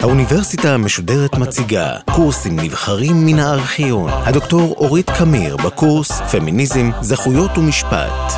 האוניברסיטה 0.00 0.74
המשודרת 0.74 1.34
מציגה 1.38 1.96
קורסים 2.16 2.56
נבחרים 2.60 3.16
מן 3.26 3.38
הארכיון. 3.38 4.10
הדוקטור 4.10 4.74
אורית 4.76 5.10
קמיר 5.18 5.56
בקורס 5.56 6.10
פמיניזם, 6.20 6.90
זכויות 7.00 7.58
ומשפט. 7.58 8.32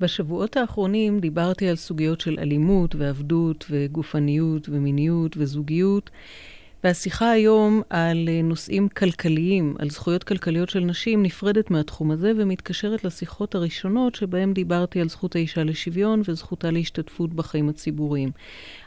בשבועות 0.00 0.56
האחרונים 0.56 1.20
דיברתי 1.20 1.68
על 1.68 1.76
סוגיות 1.76 2.20
של 2.20 2.36
אלימות 2.38 2.94
ועבדות 2.94 3.64
וגופניות 3.70 4.68
ומיניות 4.68 5.36
וזוגיות. 5.36 6.10
והשיחה 6.84 7.30
היום 7.30 7.82
על 7.90 8.28
אה, 8.28 8.42
נושאים 8.42 8.88
כלכליים, 8.88 9.74
על 9.78 9.90
זכויות 9.90 10.24
כלכליות 10.24 10.68
של 10.68 10.80
נשים, 10.80 11.22
נפרדת 11.22 11.70
מהתחום 11.70 12.10
הזה 12.10 12.32
ומתקשרת 12.36 13.04
לשיחות 13.04 13.54
הראשונות 13.54 14.14
שבהן 14.14 14.54
דיברתי 14.54 15.00
על 15.00 15.08
זכות 15.08 15.36
האישה 15.36 15.64
לשוויון 15.64 16.22
וזכותה 16.24 16.70
להשתתפות 16.70 17.34
בחיים 17.34 17.68
הציבוריים. 17.68 18.30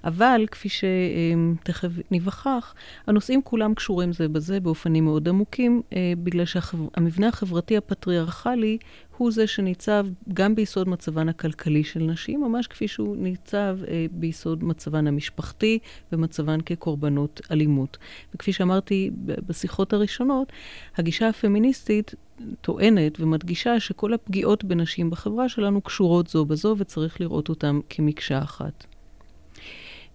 אבל, 0.04 0.46
כפי 0.52 0.70
שתכף 0.70 1.90
ניווכח, 2.12 2.74
הנושאים 3.08 3.42
כולם 3.42 3.74
קשורים 3.74 4.14
זה 4.14 4.28
בזה 4.28 4.60
באופנים 4.60 5.06
מאוד 5.06 5.30
עמוקים, 5.30 5.82
אה, 5.94 6.14
בגלל 6.24 6.46
שהמבנה 6.46 7.28
החברתי 7.28 7.78
הפטריארכלי 7.78 8.78
הוא 9.18 9.32
זה 9.32 9.48
שניצב 9.48 10.06
גם 10.34 10.56
ביסוד 10.56 10.90
מצבן 10.90 11.30
הכלכלי 11.30 11.84
של 11.84 12.00
נשים, 12.00 12.42
ממש 12.42 12.68
כפי 12.68 12.88
שהוא 12.88 13.18
ניצב 13.18 13.78
אה, 13.88 14.06
ביסוד 14.12 14.64
מצבן 14.64 15.08
המשפחתי 15.08 15.80
ומצבן 16.12 16.62
כקורבנות 16.62 17.42
אלימות. 17.52 17.98
וכפי 18.36 18.54
שאמרתי 18.54 19.12
בשיחות 19.48 19.94
הראשונות, 19.94 20.52
הגישה 20.98 21.30
הפמיניסטית 21.30 22.16
טוענת 22.62 23.20
ומדגישה 23.20 23.80
שכל 23.80 24.14
הפגיעות 24.14 24.64
בנשים 24.64 25.10
בחברה 25.10 25.50
שלנו 25.50 25.82
קשורות 25.82 26.28
זו 26.28 26.46
בזו 26.46 26.76
וצריך 26.78 27.22
לראות 27.22 27.50
אותן 27.50 27.80
כמקשה 27.90 28.40
אחת. 28.42 28.86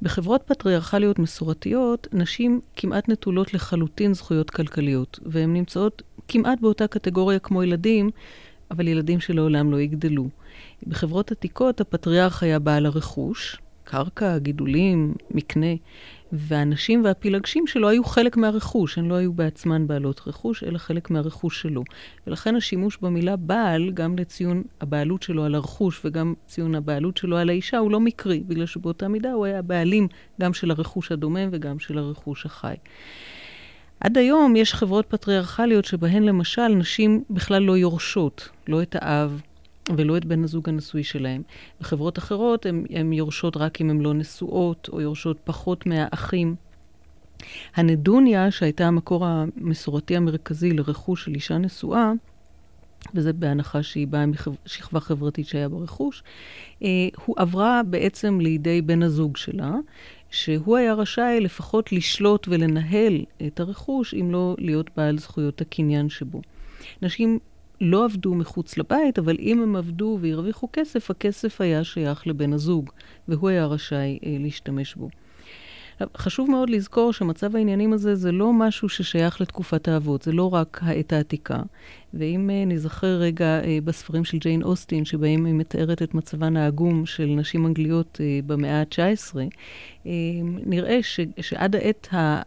בחברות 0.02 0.42
פטריארכליות 0.46 1.18
מסורתיות, 1.18 2.06
נשים 2.12 2.60
כמעט 2.76 3.08
נטולות 3.08 3.54
לחלוטין 3.54 4.14
זכויות 4.14 4.50
כלכליות, 4.50 5.18
והן 5.26 5.52
נמצאות 5.52 6.02
כמעט 6.28 6.60
באותה 6.60 6.86
קטגוריה 6.86 7.38
כמו 7.38 7.62
ילדים, 7.62 8.10
אבל 8.70 8.88
ילדים 8.88 9.20
שלעולם 9.20 9.70
לא 9.70 9.80
יגדלו. 9.80 10.28
בחברות 10.86 11.32
עתיקות 11.32 11.80
הפטריארך 11.80 12.42
היה 12.42 12.58
בעל 12.58 12.86
הרכוש, 12.86 13.58
קרקע, 13.84 14.38
גידולים, 14.38 15.14
מקנה, 15.30 15.74
והנשים 16.32 17.04
והפילגשים 17.04 17.66
שלו 17.66 17.88
היו 17.88 18.04
חלק 18.04 18.36
מהרכוש, 18.36 18.98
הן 18.98 19.04
לא 19.04 19.14
היו 19.14 19.32
בעצמן 19.32 19.86
בעלות 19.86 20.20
רכוש, 20.26 20.64
אלא 20.64 20.78
חלק 20.78 21.10
מהרכוש 21.10 21.62
שלו. 21.62 21.84
ולכן 22.26 22.56
השימוש 22.56 22.98
במילה 23.02 23.36
בעל, 23.36 23.90
גם 23.90 24.18
לציון 24.18 24.62
הבעלות 24.80 25.22
שלו 25.22 25.44
על 25.44 25.54
הרכוש 25.54 26.00
וגם 26.04 26.34
ציון 26.46 26.74
הבעלות 26.74 27.16
שלו 27.16 27.36
על 27.36 27.48
האישה, 27.48 27.78
הוא 27.78 27.90
לא 27.90 28.00
מקרי, 28.00 28.42
בגלל 28.46 28.66
שבאותה 28.66 29.08
מידה 29.08 29.32
הוא 29.32 29.44
היה 29.44 29.62
בעלים 29.62 30.08
גם 30.40 30.54
של 30.54 30.70
הרכוש 30.70 31.12
הדומם 31.12 31.48
וגם 31.52 31.78
של 31.78 31.98
הרכוש 31.98 32.46
החי. 32.46 32.74
עד 34.00 34.18
היום 34.18 34.56
יש 34.56 34.74
חברות 34.74 35.06
פטריארכליות 35.08 35.84
שבהן 35.84 36.22
למשל 36.22 36.68
נשים 36.68 37.24
בכלל 37.30 37.62
לא 37.62 37.76
יורשות, 37.76 38.48
לא 38.68 38.82
את 38.82 38.96
האב 38.98 39.42
ולא 39.96 40.16
את 40.16 40.24
בן 40.24 40.44
הזוג 40.44 40.68
הנשוי 40.68 41.04
שלהם. 41.04 41.42
בחברות 41.80 42.18
אחרות 42.18 42.66
הן 42.90 43.12
יורשות 43.12 43.56
רק 43.56 43.80
אם 43.80 43.90
הן 43.90 44.00
לא 44.00 44.14
נשואות, 44.14 44.88
או 44.92 45.00
יורשות 45.00 45.38
פחות 45.44 45.86
מהאחים. 45.86 46.54
הנדוניה, 47.74 48.50
שהייתה 48.50 48.86
המקור 48.86 49.26
המסורתי 49.26 50.16
המרכזי 50.16 50.72
לרכוש 50.72 51.24
של 51.24 51.34
אישה 51.34 51.58
נשואה, 51.58 52.12
וזה 53.14 53.32
בהנחה 53.32 53.82
שהיא 53.82 54.06
באה 54.06 54.24
משכבה 54.26 55.00
חברתית 55.00 55.46
שהיה 55.46 55.68
ברכוש, 55.68 56.22
אה, 56.82 56.88
הוא 57.24 57.36
עברה 57.38 57.82
בעצם 57.86 58.40
לידי 58.40 58.82
בן 58.82 59.02
הזוג 59.02 59.36
שלה, 59.36 59.72
שהוא 60.30 60.76
היה 60.76 60.94
רשאי 60.94 61.40
לפחות 61.40 61.92
לשלוט 61.92 62.48
ולנהל 62.48 63.24
את 63.46 63.60
הרכוש, 63.60 64.14
אם 64.14 64.30
לא 64.32 64.56
להיות 64.58 64.90
בעל 64.96 65.18
זכויות 65.18 65.60
הקניין 65.60 66.08
שבו. 66.08 66.40
נשים 67.02 67.38
לא 67.80 68.04
עבדו 68.04 68.34
מחוץ 68.34 68.78
לבית, 68.78 69.18
אבל 69.18 69.36
אם 69.38 69.62
הם 69.62 69.76
עבדו 69.76 70.18
והרוויחו 70.20 70.68
כסף, 70.72 71.10
הכסף 71.10 71.60
היה 71.60 71.84
שייך 71.84 72.26
לבן 72.26 72.52
הזוג, 72.52 72.90
והוא 73.28 73.48
היה 73.48 73.66
רשאי 73.66 74.18
אה, 74.24 74.36
להשתמש 74.40 74.94
בו. 74.94 75.08
חשוב 76.16 76.50
מאוד 76.50 76.70
לזכור 76.70 77.12
שמצב 77.12 77.56
העניינים 77.56 77.92
הזה 77.92 78.14
זה 78.14 78.32
לא 78.32 78.52
משהו 78.52 78.88
ששייך 78.88 79.40
לתקופת 79.40 79.88
האבות, 79.88 80.22
זה 80.22 80.32
לא 80.32 80.54
רק 80.54 80.80
העת 80.82 81.12
העתיקה. 81.12 81.62
ואם 82.14 82.50
uh, 82.50 82.68
נזכר 82.68 83.06
רגע 83.06 83.60
uh, 83.62 83.66
בספרים 83.84 84.24
של 84.24 84.38
ג'יין 84.38 84.62
אוסטין, 84.62 85.04
שבהם 85.04 85.44
היא 85.44 85.54
מתארת 85.54 86.02
את 86.02 86.14
מצבן 86.14 86.56
העגום 86.56 87.06
של 87.06 87.26
נשים 87.26 87.66
אנגליות 87.66 88.18
uh, 88.20 88.46
במאה 88.46 88.80
ה-19, 88.80 89.34
uh, 89.34 90.08
נראה 90.66 91.02
ש, 91.02 91.20
שעד 91.40 91.76
העת 91.76 92.14
ה... 92.14 92.42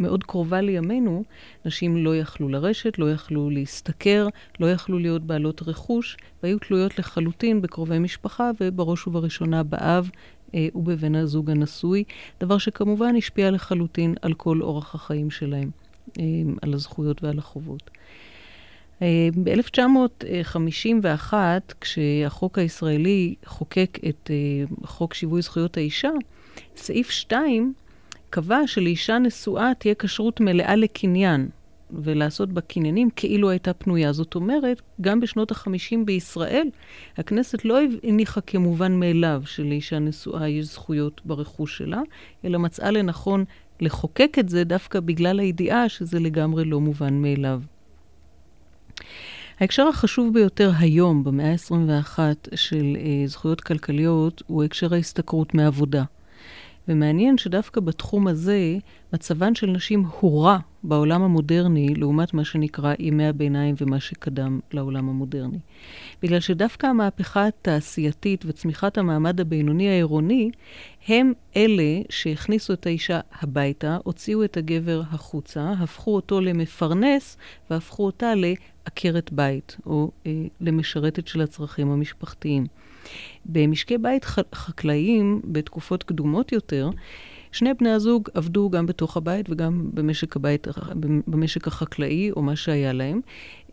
מאוד 0.00 0.24
קרובה 0.24 0.60
לימינו, 0.60 1.24
נשים 1.64 1.96
לא 1.96 2.16
יכלו 2.16 2.48
לרשת, 2.48 2.98
לא 2.98 3.12
יכלו 3.12 3.50
להשתכר, 3.50 4.28
לא 4.60 4.70
יכלו 4.70 4.98
להיות 4.98 5.22
בעלות 5.22 5.62
רכוש, 5.62 6.16
והיו 6.42 6.58
תלויות 6.58 6.98
לחלוטין 6.98 7.62
בקרובי 7.62 7.98
משפחה, 7.98 8.50
ובראש 8.60 9.06
ובראשונה 9.06 9.62
באב 9.62 10.10
ובבן 10.74 11.14
הזוג 11.14 11.50
הנשוי, 11.50 12.04
דבר 12.40 12.58
שכמובן 12.58 13.16
השפיע 13.16 13.50
לחלוטין 13.50 14.14
על 14.22 14.34
כל 14.34 14.62
אורח 14.62 14.94
החיים 14.94 15.30
שלהם, 15.30 15.70
אה, 16.18 16.24
על 16.62 16.74
הזכויות 16.74 17.24
ועל 17.24 17.38
החובות. 17.38 17.90
אה, 19.02 19.28
ב-1951, 19.44 21.34
כשהחוק 21.80 22.58
הישראלי 22.58 23.34
חוקק 23.46 23.98
את 24.08 24.30
אה, 24.30 24.36
חוק 24.86 25.14
שיווי 25.14 25.42
זכויות 25.42 25.76
האישה, 25.76 26.10
סעיף 26.76 27.10
2 27.10 27.72
קבע 28.30 28.60
שלאישה 28.66 29.18
נשואה 29.18 29.72
תהיה 29.78 29.94
כשרות 29.94 30.40
מלאה 30.40 30.76
לקניין, 30.76 31.48
ולעשות 31.90 32.52
בה 32.52 32.60
קניינים 32.60 33.10
כאילו 33.16 33.50
הייתה 33.50 33.72
פנויה. 33.72 34.12
זאת 34.12 34.34
אומרת, 34.34 34.82
גם 35.00 35.20
בשנות 35.20 35.52
ה-50 35.52 35.96
בישראל, 36.04 36.68
הכנסת 37.18 37.64
לא 37.64 37.78
הניחה 38.02 38.40
כמובן 38.40 39.00
מאליו 39.00 39.42
שלאישה 39.46 39.98
נשואה 39.98 40.48
יש 40.48 40.66
זכויות 40.66 41.20
ברכוש 41.24 41.78
שלה, 41.78 42.00
אלא 42.44 42.58
מצאה 42.58 42.90
לנכון 42.90 43.44
לחוקק 43.80 44.36
את 44.38 44.48
זה 44.48 44.64
דווקא 44.64 45.00
בגלל 45.00 45.40
הידיעה 45.40 45.88
שזה 45.88 46.20
לגמרי 46.20 46.64
לא 46.64 46.80
מובן 46.80 47.14
מאליו. 47.14 47.62
ההקשר 49.60 49.88
החשוב 49.88 50.34
ביותר 50.34 50.70
היום, 50.78 51.24
במאה 51.24 51.52
ה-21, 51.52 52.18
של 52.54 52.96
uh, 52.96 53.28
זכויות 53.28 53.60
כלכליות, 53.60 54.42
הוא 54.46 54.64
הקשר 54.64 54.94
ההשתכרות 54.94 55.54
מעבודה. 55.54 56.04
ומעניין 56.88 57.38
שדווקא 57.38 57.80
בתחום 57.80 58.26
הזה, 58.26 58.76
מצבן 59.12 59.54
של 59.54 59.66
נשים 59.66 60.04
הורע 60.20 60.58
בעולם 60.82 61.22
המודרני, 61.22 61.94
לעומת 61.94 62.34
מה 62.34 62.44
שנקרא 62.44 62.94
ימי 62.98 63.26
הביניים 63.26 63.74
ומה 63.80 64.00
שקדם 64.00 64.60
לעולם 64.72 65.08
המודרני. 65.08 65.58
בגלל 66.22 66.40
שדווקא 66.40 66.86
המהפכה 66.86 67.46
התעשייתית 67.46 68.44
וצמיחת 68.46 68.98
המעמד 68.98 69.40
הבינוני 69.40 69.88
העירוני, 69.88 70.50
הם 71.08 71.32
אלה 71.56 72.00
שהכניסו 72.10 72.72
את 72.72 72.86
האישה 72.86 73.20
הביתה, 73.40 73.98
הוציאו 74.04 74.44
את 74.44 74.56
הגבר 74.56 75.02
החוצה, 75.10 75.72
הפכו 75.80 76.14
אותו 76.14 76.40
למפרנס 76.40 77.36
והפכו 77.70 78.06
אותה 78.06 78.32
לעקרת 78.34 79.32
בית, 79.32 79.76
או 79.86 80.10
אה, 80.26 80.32
למשרתת 80.60 81.26
של 81.28 81.40
הצרכים 81.40 81.90
המשפחתיים. 81.90 82.66
במשקי 83.46 83.98
בית 83.98 84.24
חקלאיים, 84.54 85.40
בתקופות 85.44 86.02
קדומות 86.02 86.52
יותר, 86.52 86.90
שני 87.52 87.74
בני 87.74 87.90
הזוג 87.90 88.28
עבדו 88.34 88.70
גם 88.70 88.86
בתוך 88.86 89.16
הבית 89.16 89.50
וגם 89.50 89.90
במשק, 89.94 90.36
הבית, 90.36 90.66
במשק 91.26 91.66
החקלאי, 91.66 92.30
או 92.30 92.42
מה 92.42 92.56
שהיה 92.56 92.92
להם, 92.92 93.20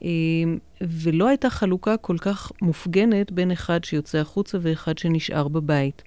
אה, 0.04 0.10
ולא 0.82 1.28
הייתה 1.28 1.50
חלוקה 1.50 1.98
כל 1.98 2.18
כך 2.18 2.52
מופגנת 2.62 3.32
בין 3.32 3.52
אחד 3.52 3.84
שיוצא 3.84 4.18
החוצה 4.18 4.58
ואחד 4.62 4.98
שנשאר 4.98 5.48
בבית. 5.48 6.04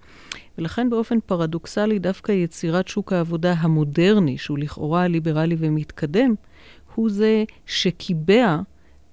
ולכן 0.59 0.91
באופן 0.91 1.21
פרדוקסלי, 1.27 1.99
דווקא 1.99 2.33
יצירת 2.33 2.89
שוק 2.89 3.13
העבודה 3.13 3.53
המודרני, 3.53 4.39
שהוא 4.39 4.59
לכאורה 4.59 5.09
ליברלי 5.09 5.57
ומתקדם, 5.59 6.35
הוא 6.95 7.11
זה 7.11 7.45
שקיבע 7.67 8.59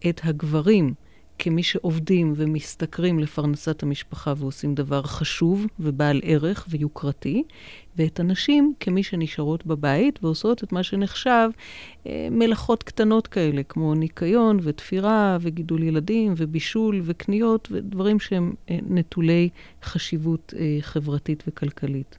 את 0.10 0.22
הגברים 0.24 0.94
כמי 1.40 1.64
שעובדים 1.64 2.34
ומשתכרים 2.36 3.20
לפרנסת 3.20 3.84
המשפחה 3.84 4.34
ועושים 4.38 4.76
דבר 4.76 5.02
חשוב 5.04 5.66
ובעל 5.80 6.22
ערך 6.24 6.66
ויוקרתי, 6.70 7.44
ואת 7.98 8.20
הנשים 8.20 8.74
כמי 8.80 9.04
שנשארות 9.04 9.66
בבית 9.66 10.20
ועושות 10.24 10.64
את 10.64 10.72
מה 10.72 10.84
שנחשב 10.84 11.50
אה, 12.08 12.28
מלאכות 12.32 12.84
קטנות 12.84 13.28
כאלה, 13.28 13.64
כמו 13.64 13.94
ניקיון 13.94 14.60
ותפירה 14.64 15.38
וגידול 15.42 15.84
ילדים 15.84 16.34
ובישול 16.38 17.02
וקניות 17.04 17.68
ודברים 17.72 18.20
שהם 18.20 18.54
אה, 18.70 18.78
נטולי 18.90 19.50
חשיבות 19.84 20.54
אה, 20.58 20.78
חברתית 20.82 21.44
וכלכלית. 21.48 22.18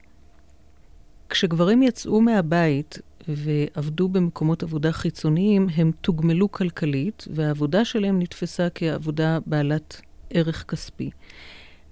כשגברים 1.29 1.83
יצאו 1.83 2.21
מהבית 2.21 2.99
ועבדו 3.29 4.09
במקומות 4.09 4.63
עבודה 4.63 4.93
חיצוניים, 4.93 5.69
הם 5.77 5.91
תוגמלו 6.01 6.53
כלכלית, 6.53 7.29
והעבודה 7.31 7.85
שלהם 7.85 8.19
נתפסה 8.19 8.69
כעבודה 8.75 9.39
בעלת 9.47 10.01
ערך 10.31 10.65
כספי. 10.69 11.11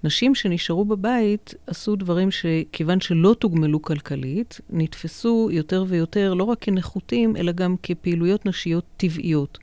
נשים 0.03 0.35
שנשארו 0.35 0.85
בבית 0.85 1.53
עשו 1.67 1.95
דברים 1.95 2.31
שכיוון 2.31 3.01
שלא 3.01 3.35
תוגמלו 3.39 3.81
כלכלית, 3.81 4.61
נתפסו 4.69 5.49
יותר 5.51 5.85
ויותר 5.87 6.33
לא 6.33 6.43
רק 6.43 6.57
כנחותים, 6.61 7.37
אלא 7.37 7.51
גם 7.51 7.75
כפעילויות 7.83 8.45
נשיות 8.45 8.85
טבעיות. 8.97 9.57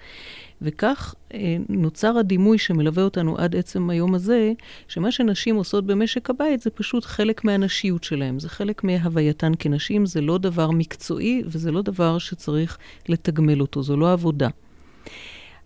וכך 0.63 1.15
אה, 1.35 1.57
נוצר 1.69 2.19
הדימוי 2.19 2.59
שמלווה 2.59 3.03
אותנו 3.03 3.39
עד 3.39 3.57
עצם 3.57 3.91
היום 3.91 4.15
הזה, 4.15 4.53
שמה 4.89 5.11
שנשים 5.11 5.57
עושות 5.57 5.87
במשק 5.87 6.31
הבית 6.31 6.61
זה 6.61 6.71
פשוט 6.71 7.05
חלק 7.05 7.45
מהנשיות 7.45 8.05
שלהן. 8.05 8.39
זה 8.39 8.49
חלק 8.49 8.85
מהווייתן 8.85 9.53
כנשים, 9.59 10.07
זה 10.07 10.21
לא 10.21 10.39
דבר 10.39 10.71
מקצועי 10.71 11.43
וזה 11.47 11.73
לא 11.73 11.83
דבר 11.83 12.19
שצריך 12.19 12.79
לתגמל 13.09 13.61
אותו, 13.61 13.83
זו 13.83 13.97
לא 13.97 14.13
עבודה. 14.13 14.49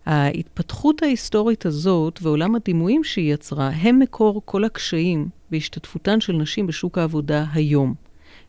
ההתפתחות 0.05 1.03
ההיסטורית 1.03 1.65
הזאת 1.65 2.19
ועולם 2.21 2.55
הדימויים 2.55 3.03
שהיא 3.03 3.33
יצרה, 3.33 3.69
הם 3.69 3.99
מקור 3.99 4.41
כל 4.45 4.63
הקשיים 4.63 5.29
בהשתתפותן 5.51 6.21
של 6.21 6.33
נשים 6.33 6.67
בשוק 6.67 6.97
העבודה 6.97 7.45
היום. 7.53 8.06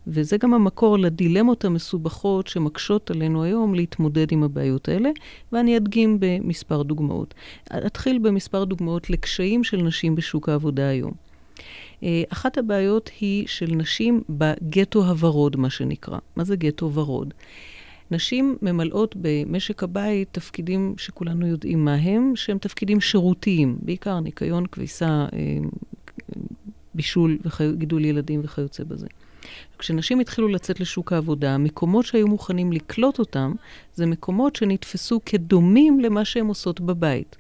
וזה 0.08 0.36
גם 0.36 0.54
המקור 0.54 0.98
לדילמות 0.98 1.64
המסובכות 1.64 2.46
שמקשות 2.46 3.10
עלינו 3.10 3.42
היום 3.42 3.74
להתמודד 3.74 4.32
עם 4.32 4.42
הבעיות 4.42 4.88
האלה, 4.88 5.10
ואני 5.52 5.76
אדגים 5.76 6.16
במספר 6.20 6.82
דוגמאות. 6.82 7.34
אתחיל 7.86 8.18
במספר 8.18 8.64
דוגמאות 8.64 9.10
לקשיים 9.10 9.64
של 9.64 9.76
נשים 9.76 10.14
בשוק 10.14 10.48
העבודה 10.48 10.88
היום. 10.88 11.12
אה, 12.02 12.22
אחת 12.28 12.58
הבעיות 12.58 13.10
היא 13.20 13.46
של 13.46 13.66
נשים 13.66 14.22
בגטו 14.30 15.04
הוורוד, 15.04 15.56
מה 15.56 15.70
שנקרא. 15.70 16.18
מה 16.36 16.44
זה 16.44 16.56
גטו 16.56 16.92
ורוד? 16.92 17.34
נשים 18.10 18.56
ממלאות 18.62 19.14
במשק 19.20 19.82
הבית 19.82 20.28
תפקידים 20.32 20.94
שכולנו 20.98 21.46
יודעים 21.46 21.84
מה 21.84 21.94
הם, 21.94 22.32
שהם 22.36 22.58
תפקידים 22.58 23.00
שירותיים, 23.00 23.78
בעיקר 23.82 24.20
ניקיון, 24.20 24.66
כביסה, 24.66 25.26
אה, 25.32 25.58
בישול 26.94 27.38
וגידול 27.60 28.04
ילדים 28.04 28.40
וכיוצא 28.44 28.84
בזה. 28.84 29.06
כשנשים 29.78 30.20
התחילו 30.20 30.48
לצאת 30.48 30.80
לשוק 30.80 31.12
העבודה, 31.12 31.54
המקומות 31.54 32.04
שהיו 32.04 32.26
מוכנים 32.26 32.72
לקלוט 32.72 33.18
אותם, 33.18 33.52
זה 33.94 34.06
מקומות 34.06 34.56
שנתפסו 34.56 35.20
כדומים 35.26 36.00
למה 36.00 36.24
שהן 36.24 36.46
עושות 36.46 36.80
בבית. 36.80 37.36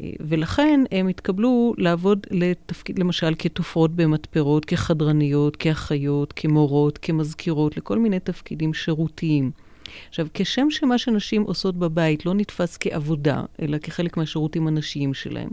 ולכן 0.00 0.80
הם 0.90 1.08
התקבלו 1.08 1.74
לעבוד 1.78 2.26
לתפקיד, 2.30 2.98
למשל, 2.98 3.34
כתופרות 3.38 3.96
במתפרות, 3.96 4.64
כחדרניות, 4.64 5.56
כאחיות, 5.56 6.32
כמורות, 6.32 6.98
כמזכירות, 7.02 7.76
לכל 7.76 7.98
מיני 7.98 8.20
תפקידים 8.20 8.74
שירותיים. 8.74 9.50
עכשיו, 10.08 10.26
כשם 10.34 10.70
שמה 10.70 10.98
שנשים 10.98 11.42
עושות 11.42 11.76
בבית 11.76 12.26
לא 12.26 12.34
נתפס 12.34 12.76
כעבודה, 12.80 13.42
אלא 13.62 13.78
כחלק 13.78 14.16
מהשירותים 14.16 14.66
הנשיים 14.66 15.14
שלהם, 15.14 15.50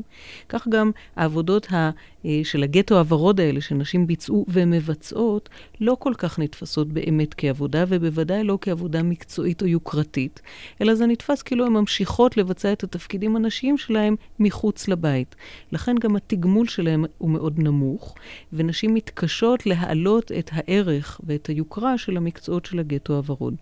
כך 0.50 0.68
גם 0.68 0.92
העבודות 1.16 1.72
ה, 1.72 1.90
אה, 2.26 2.42
של 2.44 2.64
הגטו 2.64 2.98
הוורוד 2.98 3.40
האלה 3.40 3.62
שנשים 3.62 4.08
ביצעו 4.08 4.46
ומבצעות, 4.48 5.50
לא 5.82 5.98
כל 6.00 6.14
כך 6.18 6.40
נתפסות 6.40 6.88
באמת 6.88 7.34
כעבודה, 7.38 7.86
ובוודאי 7.88 8.44
לא 8.44 8.58
כעבודה 8.62 9.04
מקצועית 9.04 9.62
או 9.62 9.68
יוקרתית, 9.68 10.42
אלא 10.82 10.96
זה 10.96 11.06
נתפס 11.06 11.42
כאילו 11.42 11.66
הן 11.66 11.74
ממשיכות 11.74 12.38
לבצע 12.38 12.74
את 12.74 12.84
התפקידים 12.84 13.36
הנשיים 13.36 13.78
שלהם 13.78 14.16
מחוץ 14.40 14.88
לבית. 14.88 15.36
לכן 15.72 15.96
גם 15.96 16.16
התגמול 16.16 16.68
שלהם 16.68 17.06
הוא 17.18 17.30
מאוד 17.30 17.60
נמוך, 17.60 18.16
ונשים 18.54 18.94
מתקשות 18.94 19.66
להעלות 19.66 20.32
את 20.32 20.50
הערך 20.54 21.22
ואת 21.24 21.48
היוקרה 21.48 21.98
של 21.98 22.18
המקצועות 22.18 22.66
של 22.66 22.80
הגטו 22.80 23.16
הוורוד. 23.16 23.56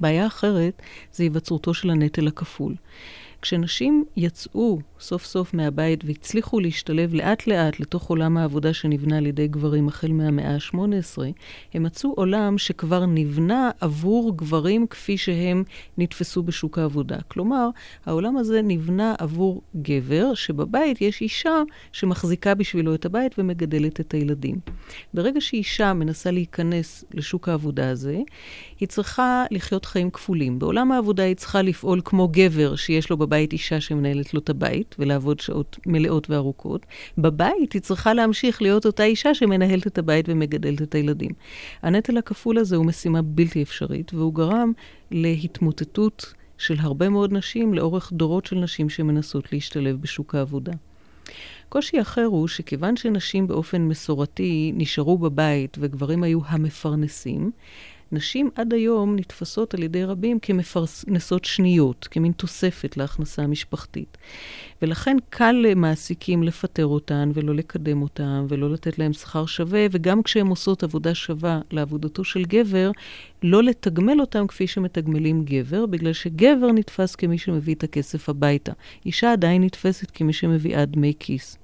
בעיה 0.00 0.26
אחרת 0.26 0.82
זה 1.12 1.22
היווצרותו 1.22 1.74
של 1.74 1.90
הנטל 1.90 2.28
הכפול. 2.28 2.74
כשנשים 3.42 4.04
יצאו 4.16 4.78
סוף 5.00 5.24
סוף 5.24 5.54
מהבית 5.54 6.04
והצליחו 6.04 6.60
להשתלב 6.60 7.14
לאט 7.14 7.46
לאט 7.46 7.80
לתוך 7.80 8.10
עולם 8.10 8.36
העבודה 8.36 8.72
שנבנה 8.72 9.18
על 9.18 9.26
ידי 9.26 9.48
גברים 9.48 9.88
החל 9.88 10.12
מהמאה 10.12 10.54
ה-18, 10.54 11.18
הם 11.74 11.82
מצאו 11.82 12.12
עולם 12.16 12.58
שכבר 12.58 13.06
נבנה 13.06 13.70
עבור 13.80 14.36
גברים 14.36 14.86
כפי 14.86 15.18
שהם 15.18 15.64
נתפסו 15.98 16.42
בשוק 16.42 16.78
העבודה. 16.78 17.16
כלומר, 17.28 17.68
העולם 18.06 18.36
הזה 18.36 18.62
נבנה 18.62 19.14
עבור 19.18 19.62
גבר, 19.76 20.34
שבבית 20.34 21.00
יש 21.00 21.20
אישה 21.20 21.62
שמחזיקה 21.92 22.54
בשבילו 22.54 22.94
את 22.94 23.04
הבית 23.04 23.34
ומגדלת 23.38 24.00
את 24.00 24.14
הילדים. 24.14 24.56
ברגע 25.14 25.40
שאישה 25.40 25.92
מנסה 25.92 26.30
להיכנס 26.30 27.04
לשוק 27.14 27.48
העבודה 27.48 27.90
הזה, 27.90 28.18
היא 28.80 28.88
צריכה 28.88 29.44
לחיות 29.50 29.84
חיים 29.84 30.10
כפולים. 30.10 30.58
בעולם 30.58 30.92
העבודה 30.92 31.22
היא 31.22 31.36
צריכה 31.36 31.62
לפעול 31.62 32.00
כמו 32.04 32.28
גבר 32.32 32.76
שיש 32.76 33.10
לו 33.10 33.16
בבית 33.16 33.27
אישה 33.36 33.80
שמנהלת 33.80 34.34
לו 34.34 34.40
את 34.40 34.50
הבית, 34.50 34.96
ולעבוד 34.98 35.40
שעות 35.40 35.78
מלאות 35.86 36.30
וארוכות. 36.30 36.86
בבית 37.18 37.72
היא 37.72 37.82
צריכה 37.82 38.14
להמשיך 38.14 38.62
להיות 38.62 38.86
אותה 38.86 39.04
אישה 39.04 39.34
שמנהלת 39.34 39.86
את 39.86 39.98
הבית 39.98 40.28
ומגדלת 40.28 40.82
את 40.82 40.94
הילדים. 40.94 41.30
הנטל 41.82 42.18
הכפול 42.18 42.58
הזה 42.58 42.76
הוא 42.76 42.86
משימה 42.86 43.22
בלתי 43.22 43.62
אפשרית, 43.62 44.14
והוא 44.14 44.34
גרם 44.34 44.72
להתמוטטות 45.10 46.34
של 46.58 46.76
הרבה 46.78 47.08
מאוד 47.08 47.32
נשים 47.32 47.74
לאורך 47.74 48.12
דורות 48.12 48.46
של 48.46 48.56
נשים 48.56 48.88
שמנסות 48.88 49.52
להשתלב 49.52 49.96
בשוק 50.00 50.34
העבודה. 50.34 50.72
קושי 51.68 52.00
אחר 52.00 52.24
הוא 52.24 52.48
שכיוון 52.48 52.96
שנשים 52.96 53.46
באופן 53.46 53.82
מסורתי 53.82 54.72
נשארו 54.74 55.18
בבית 55.18 55.76
וגברים 55.80 56.22
היו 56.22 56.40
המפרנסים, 56.46 57.50
נשים 58.12 58.50
עד 58.54 58.74
היום 58.74 59.16
נתפסות 59.16 59.74
על 59.74 59.82
ידי 59.82 60.04
רבים 60.04 60.38
כמפרנסות 60.40 61.44
שניות, 61.44 62.08
כמין 62.10 62.32
תוספת 62.32 62.96
להכנסה 62.96 63.42
המשפחתית. 63.42 64.18
ולכן 64.82 65.16
קל 65.30 65.52
למעסיקים 65.52 66.42
לפטר 66.42 66.86
אותן 66.86 67.30
ולא 67.34 67.54
לקדם 67.54 68.02
אותן 68.02 68.46
ולא 68.48 68.70
לתת 68.70 68.98
להן 68.98 69.12
שכר 69.12 69.46
שווה, 69.46 69.86
וגם 69.90 70.22
כשהן 70.22 70.46
עושות 70.46 70.82
עבודה 70.82 71.14
שווה 71.14 71.60
לעבודתו 71.70 72.24
של 72.24 72.44
גבר, 72.44 72.90
לא 73.42 73.62
לתגמל 73.62 74.20
אותן 74.20 74.46
כפי 74.46 74.66
שמתגמלים 74.66 75.44
גבר, 75.44 75.86
בגלל 75.86 76.12
שגבר 76.12 76.72
נתפס 76.74 77.14
כמי 77.14 77.38
שמביא 77.38 77.74
את 77.74 77.84
הכסף 77.84 78.28
הביתה. 78.28 78.72
אישה 79.06 79.32
עדיין 79.32 79.64
נתפסת 79.64 80.10
כמי 80.14 80.32
שמביאה 80.32 80.84
דמי 80.84 81.12
כיס. 81.18 81.58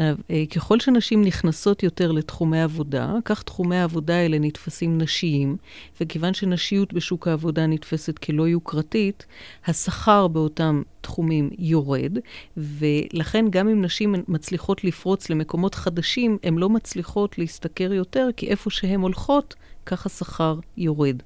אה, 0.00 0.12
ככל 0.54 0.80
שנשים 0.80 1.22
נכנסות 1.22 1.82
יותר 1.82 2.12
לתחומי 2.12 2.62
עבודה, 2.62 3.14
כך 3.24 3.42
תחומי 3.42 3.76
העבודה 3.76 4.14
האלה 4.14 4.38
נתפסים 4.38 4.98
נשיים, 4.98 5.56
וכיוון 6.00 6.34
שנשיות 6.34 6.92
בשוק 6.92 7.28
העבודה 7.28 7.66
נתפסת 7.66 8.18
כלא 8.18 8.48
יוקרתית, 8.48 9.26
השכר 9.66 10.28
באותם 10.28 10.82
תחומים 11.00 11.50
יורד, 11.58 12.18
ולכן 12.56 13.44
גם 13.50 13.68
אם 13.68 13.82
נשים 13.82 14.14
מצליחות 14.28 14.84
לפרוץ 14.84 15.30
למקומות 15.30 15.74
חדשים, 15.74 16.38
הן 16.42 16.58
לא 16.58 16.68
מצליחות 16.68 17.38
להשתכר 17.38 17.92
יותר, 17.92 18.28
כי 18.36 18.48
איפה 18.48 18.70
שהן 18.70 19.00
הולכות, 19.00 19.54
כך 19.86 20.06
השכר 20.06 20.58
יורד. 20.76 21.22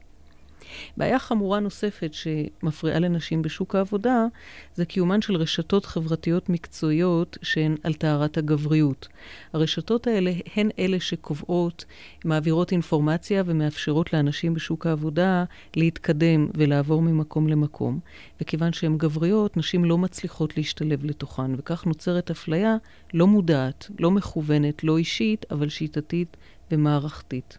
בעיה 0.96 1.18
חמורה 1.18 1.60
נוספת 1.60 2.10
שמפריעה 2.14 2.98
לנשים 2.98 3.42
בשוק 3.42 3.74
העבודה, 3.74 4.26
זה 4.74 4.84
קיומן 4.84 5.22
של 5.22 5.36
רשתות 5.36 5.86
חברתיות 5.86 6.48
מקצועיות 6.48 7.38
שהן 7.42 7.76
על 7.82 7.94
טהרת 7.94 8.38
הגבריות. 8.38 9.08
הרשתות 9.52 10.06
האלה 10.06 10.32
הן 10.56 10.70
אלה 10.78 11.00
שקובעות, 11.00 11.84
מעבירות 12.24 12.72
אינפורמציה 12.72 13.42
ומאפשרות 13.46 14.12
לאנשים 14.12 14.54
בשוק 14.54 14.86
העבודה 14.86 15.44
להתקדם 15.76 16.48
ולעבור 16.54 17.02
ממקום 17.02 17.48
למקום. 17.48 18.00
וכיוון 18.40 18.72
שהן 18.72 18.98
גבריות, 18.98 19.56
נשים 19.56 19.84
לא 19.84 19.98
מצליחות 19.98 20.56
להשתלב 20.56 21.04
לתוכן, 21.04 21.54
וכך 21.58 21.86
נוצרת 21.86 22.30
אפליה 22.30 22.76
לא 23.14 23.26
מודעת, 23.26 23.90
לא 23.98 24.10
מכוונת, 24.10 24.84
לא 24.84 24.98
אישית, 24.98 25.46
אבל 25.50 25.68
שיטתית 25.68 26.36
ומערכתית. 26.70 27.58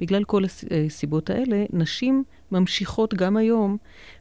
בגלל 0.00 0.24
כל 0.24 0.42
הסיבות 0.44 1.30
האלה, 1.30 1.64
נשים 1.72 2.24
ממשיכות 2.52 3.14
גם 3.14 3.36
היום 3.36 3.76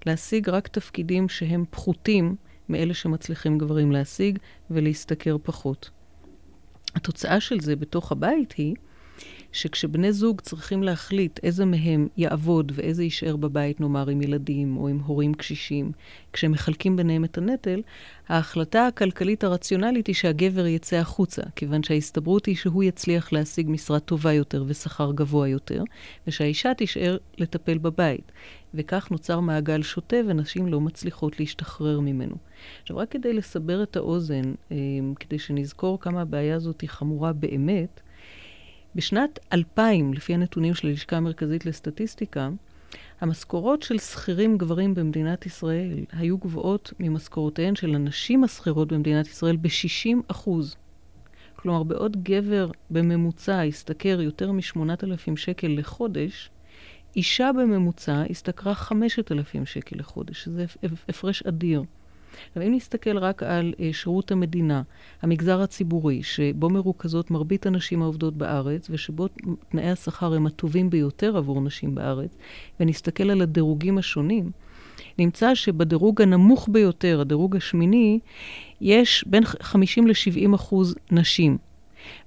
להשיג 0.05 0.49
רק 0.49 0.67
תפקידים 0.67 1.29
שהם 1.29 1.65
פחותים 1.69 2.35
מאלה 2.69 2.93
שמצליחים 2.93 3.57
גברים 3.57 3.91
להשיג 3.91 4.39
ולהשתכר 4.71 5.37
פחות. 5.43 5.89
התוצאה 6.95 7.39
של 7.39 7.59
זה 7.59 7.75
בתוך 7.75 8.11
הבית 8.11 8.51
היא 8.51 8.75
שכשבני 9.55 10.13
זוג 10.13 10.41
צריכים 10.41 10.83
להחליט 10.83 11.39
איזה 11.43 11.65
מהם 11.65 12.07
יעבוד 12.17 12.71
ואיזה 12.75 13.03
יישאר 13.03 13.35
בבית, 13.35 13.81
נאמר, 13.81 14.09
עם 14.09 14.21
ילדים 14.21 14.77
או 14.77 14.87
עם 14.87 14.99
הורים 14.99 15.33
קשישים, 15.33 15.91
כשהם 16.33 16.51
מחלקים 16.51 16.95
ביניהם 16.95 17.25
את 17.25 17.37
הנטל, 17.37 17.81
ההחלטה 18.27 18.87
הכלכלית 18.87 19.43
הרציונלית 19.43 20.07
היא 20.07 20.15
שהגבר 20.15 20.67
יצא 20.67 20.95
החוצה, 20.95 21.41
כיוון 21.55 21.83
שההסתברות 21.83 22.45
היא 22.45 22.55
שהוא 22.55 22.83
יצליח 22.83 23.33
להשיג 23.33 23.69
משרה 23.69 23.99
טובה 23.99 24.33
יותר 24.33 24.63
ושכר 24.67 25.11
גבוה 25.11 25.47
יותר, 25.47 25.83
ושהאישה 26.27 26.73
תישאר 26.73 27.17
לטפל 27.37 27.77
בבית. 27.77 28.31
וכך 28.73 29.11
נוצר 29.11 29.39
מעגל 29.39 29.81
שוטה 29.81 30.17
ונשים 30.27 30.67
לא 30.67 30.81
מצליחות 30.81 31.39
להשתחרר 31.39 31.99
ממנו. 31.99 32.35
עכשיו, 32.81 32.97
רק 32.97 33.11
כדי 33.11 33.33
לסבר 33.33 33.83
את 33.83 33.95
האוזן, 33.95 34.53
אה, 34.71 34.77
כדי 35.19 35.39
שנזכור 35.39 35.99
כמה 35.99 36.21
הבעיה 36.21 36.55
הזאת 36.55 36.81
היא 36.81 36.89
חמורה 36.89 37.33
באמת, 37.33 38.01
בשנת 38.95 39.39
2000, 39.53 40.13
לפי 40.13 40.33
הנתונים 40.33 40.75
של 40.75 40.87
הלשכה 40.87 41.17
המרכזית 41.17 41.65
לסטטיסטיקה, 41.65 42.49
המשכורות 43.21 43.81
של 43.81 43.97
שכירים 43.97 44.57
גברים 44.57 44.95
במדינת 44.95 45.45
ישראל 45.45 46.05
היו 46.11 46.37
גבוהות 46.37 46.93
ממשכורותיהן 46.99 47.75
של 47.75 47.95
הנשים 47.95 48.43
השכירות 48.43 48.93
במדינת 48.93 49.27
ישראל 49.27 49.55
ב-60 49.55 50.17
אחוז. 50.27 50.75
כלומר, 51.55 51.83
בעוד 51.83 52.23
גבר 52.23 52.69
בממוצע 52.89 53.61
השתכר 53.61 54.21
יותר 54.21 54.51
מ-8,000 54.51 55.35
שקל 55.35 55.67
לחודש, 55.67 56.49
אישה 57.15 57.51
בממוצע 57.53 58.23
השתכרה 58.29 58.75
5,000 58.75 59.65
שקל 59.65 59.99
לחודש, 59.99 60.43
שזה 60.43 60.65
הפרש 61.09 61.43
אדיר. 61.43 61.83
אם 62.57 62.75
נסתכל 62.75 63.17
רק 63.17 63.43
על 63.43 63.73
uh, 63.77 63.81
שירות 63.91 64.31
המדינה, 64.31 64.81
המגזר 65.21 65.61
הציבורי, 65.61 66.23
שבו 66.23 66.69
מרוכזות 66.69 67.31
מרבית 67.31 67.65
הנשים 67.65 68.01
העובדות 68.01 68.37
בארץ, 68.37 68.87
ושבו 68.89 69.27
תנאי 69.69 69.89
השכר 69.89 70.33
הם 70.33 70.47
הטובים 70.47 70.89
ביותר 70.89 71.37
עבור 71.37 71.61
נשים 71.61 71.95
בארץ, 71.95 72.37
ונסתכל 72.79 73.29
על 73.29 73.41
הדירוגים 73.41 73.97
השונים, 73.97 74.51
נמצא 75.19 75.55
שבדירוג 75.55 76.21
הנמוך 76.21 76.69
ביותר, 76.71 77.21
הדירוג 77.21 77.55
השמיני, 77.55 78.19
יש 78.81 79.23
בין 79.27 79.45
50 79.45 80.07
ל-70 80.07 80.55
אחוז 80.55 80.95
נשים. 81.11 81.57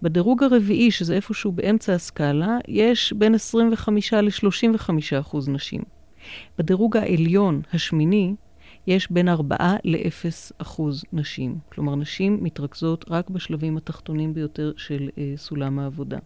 בדירוג 0.03 0.43
הרביעי, 0.43 0.91
שזה 0.91 1.15
איפשהו 1.15 1.53
באמצע 1.53 1.95
הסקאלה, 1.95 2.59
יש 2.69 3.12
בין 3.12 3.35
25 3.35 4.12
ל-35 4.12 4.91
אחוז 5.21 5.49
נשים. 5.49 5.83
בדירוג 6.59 6.97
העליון, 6.97 7.62
השמיני, 7.73 8.35
יש 8.88 9.11
בין 9.11 9.28
4 9.28 9.57
ל-0 9.85 10.52
אחוז 10.59 11.04
נשים. 11.12 11.59
כלומר, 11.73 11.95
נשים 11.95 12.38
מתרכזות 12.42 13.04
רק 13.09 13.30
בשלבים 13.30 13.76
התחתונים 13.76 14.35
ביותר 14.35 14.73
של 14.76 15.09
uh, 15.09 15.18
סולם 15.37 15.78
העבודה. 15.78 16.18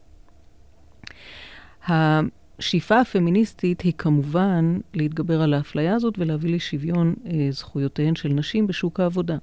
השאיפה 1.88 3.00
הפמיניסטית 3.00 3.80
היא 3.80 3.92
כמובן 3.98 4.78
להתגבר 4.94 5.42
על 5.42 5.54
האפליה 5.54 5.94
הזאת 5.94 6.14
ולהביא 6.18 6.54
לשוויון 6.54 7.14
uh, 7.24 7.28
זכויותיהן 7.50 8.14
של 8.14 8.28
נשים 8.28 8.66
בשוק 8.66 9.00
העבודה. 9.00 9.36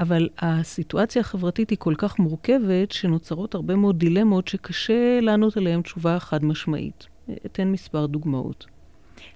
אבל 0.00 0.28
הסיטואציה 0.38 1.20
החברתית 1.20 1.70
היא 1.70 1.78
כל 1.78 1.94
כך 1.98 2.18
מורכבת, 2.18 2.92
שנוצרות 2.92 3.54
הרבה 3.54 3.76
מאוד 3.76 3.98
דילמות 3.98 4.48
שקשה 4.48 5.20
לענות 5.20 5.56
עליהן 5.56 5.82
תשובה 5.82 6.18
חד 6.18 6.44
משמעית. 6.44 7.06
אתן 7.46 7.68
מספר 7.68 8.06
דוגמאות. 8.06 8.66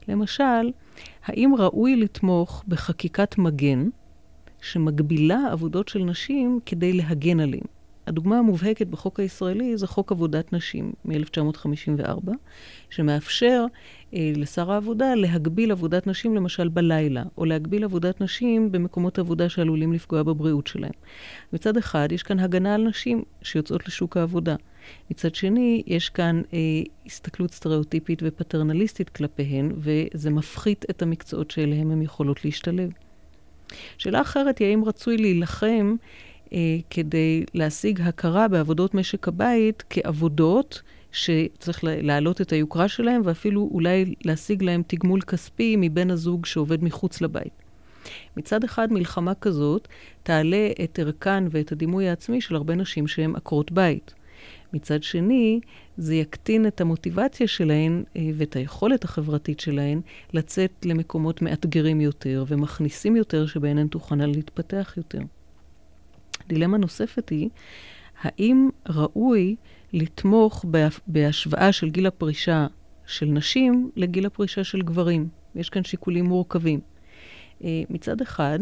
למשל, 0.08 0.70
האם 1.24 1.54
ראוי 1.58 1.96
לתמוך 1.96 2.64
בחקיקת 2.68 3.38
מגן 3.38 3.88
שמגבילה 4.60 5.38
עבודות 5.52 5.88
של 5.88 6.04
נשים 6.04 6.60
כדי 6.66 6.92
להגן 6.92 7.40
עליהן? 7.40 7.66
הדוגמה 8.06 8.38
המובהקת 8.38 8.86
בחוק 8.86 9.20
הישראלי 9.20 9.76
זה 9.76 9.86
חוק 9.86 10.12
עבודת 10.12 10.52
נשים 10.52 10.92
מ-1954, 11.04 12.30
שמאפשר 12.90 13.64
אה, 14.14 14.32
לשר 14.36 14.72
העבודה 14.72 15.14
להגביל 15.14 15.72
עבודת 15.72 16.06
נשים 16.06 16.36
למשל 16.36 16.68
בלילה, 16.68 17.22
או 17.38 17.44
להגביל 17.44 17.84
עבודת 17.84 18.20
נשים 18.20 18.72
במקומות 18.72 19.18
עבודה 19.18 19.48
שעלולים 19.48 19.92
לפגוע 19.92 20.22
בבריאות 20.22 20.66
שלהם. 20.66 20.92
מצד 21.52 21.76
אחד, 21.76 22.12
יש 22.12 22.22
כאן 22.22 22.38
הגנה 22.38 22.74
על 22.74 22.82
נשים 22.82 23.22
שיוצאות 23.42 23.88
לשוק 23.88 24.16
העבודה. 24.16 24.56
מצד 25.10 25.34
שני, 25.34 25.82
יש 25.86 26.08
כאן 26.08 26.42
אה, 26.52 26.58
הסתכלות 27.06 27.52
סטריאוטיפית 27.52 28.22
ופטרנליסטית 28.22 29.08
כלפיהן, 29.08 29.72
וזה 29.76 30.30
מפחית 30.30 30.84
את 30.90 31.02
המקצועות 31.02 31.50
שאליהם 31.50 31.90
הן 31.90 32.02
יכולות 32.02 32.44
להשתלב. 32.44 32.90
שאלה 33.98 34.20
אחרת 34.20 34.58
היא 34.58 34.68
האם 34.68 34.84
רצוי 34.84 35.16
להילחם 35.16 35.96
אה, 36.52 36.58
כדי 36.90 37.44
להשיג 37.54 38.00
הכרה 38.00 38.48
בעבודות 38.48 38.94
משק 38.94 39.28
הבית 39.28 39.84
כעבודות 39.90 40.82
שצריך 41.12 41.80
להעלות 41.84 42.40
את 42.40 42.52
היוקרה 42.52 42.88
שלהם, 42.88 43.20
ואפילו 43.24 43.68
אולי 43.72 44.14
להשיג 44.24 44.62
להם 44.62 44.82
תגמול 44.86 45.20
כספי 45.20 45.76
מבן 45.78 46.10
הזוג 46.10 46.46
שעובד 46.46 46.84
מחוץ 46.84 47.20
לבית. 47.20 47.52
מצד 48.36 48.64
אחד, 48.64 48.92
מלחמה 48.92 49.34
כזאת 49.34 49.88
תעלה 50.22 50.68
את 50.84 50.98
ערכן 50.98 51.44
ואת 51.50 51.72
הדימוי 51.72 52.08
העצמי 52.08 52.40
של 52.40 52.54
הרבה 52.54 52.74
נשים 52.74 53.06
שהן 53.06 53.36
עקרות 53.36 53.72
בית. 53.72 54.14
מצד 54.72 55.02
שני, 55.02 55.60
זה 55.96 56.14
יקטין 56.14 56.66
את 56.66 56.80
המוטיבציה 56.80 57.48
שלהן 57.48 58.04
אה, 58.16 58.30
ואת 58.34 58.56
היכולת 58.56 59.04
החברתית 59.04 59.60
שלהן 59.60 60.00
לצאת 60.32 60.72
למקומות 60.84 61.42
מאתגרים 61.42 62.00
יותר 62.00 62.44
ומכניסים 62.48 63.16
יותר 63.16 63.46
שבהן 63.46 63.78
הן 63.78 63.88
תוכלנה 63.88 64.26
להתפתח 64.26 64.94
יותר. 64.96 65.20
דילמה 66.48 66.76
נוספת 66.78 67.28
היא, 67.28 67.48
האם 68.22 68.68
ראוי 68.88 69.56
לתמוך 69.92 70.64
בהשוואה 71.06 71.72
של 71.72 71.90
גיל 71.90 72.06
הפרישה 72.06 72.66
של 73.06 73.26
נשים 73.26 73.90
לגיל 73.96 74.26
הפרישה 74.26 74.64
של 74.64 74.82
גברים? 74.82 75.28
יש 75.54 75.70
כאן 75.70 75.84
שיקולים 75.84 76.24
מורכבים. 76.24 76.80
אה, 77.64 77.82
מצד 77.90 78.20
אחד, 78.20 78.58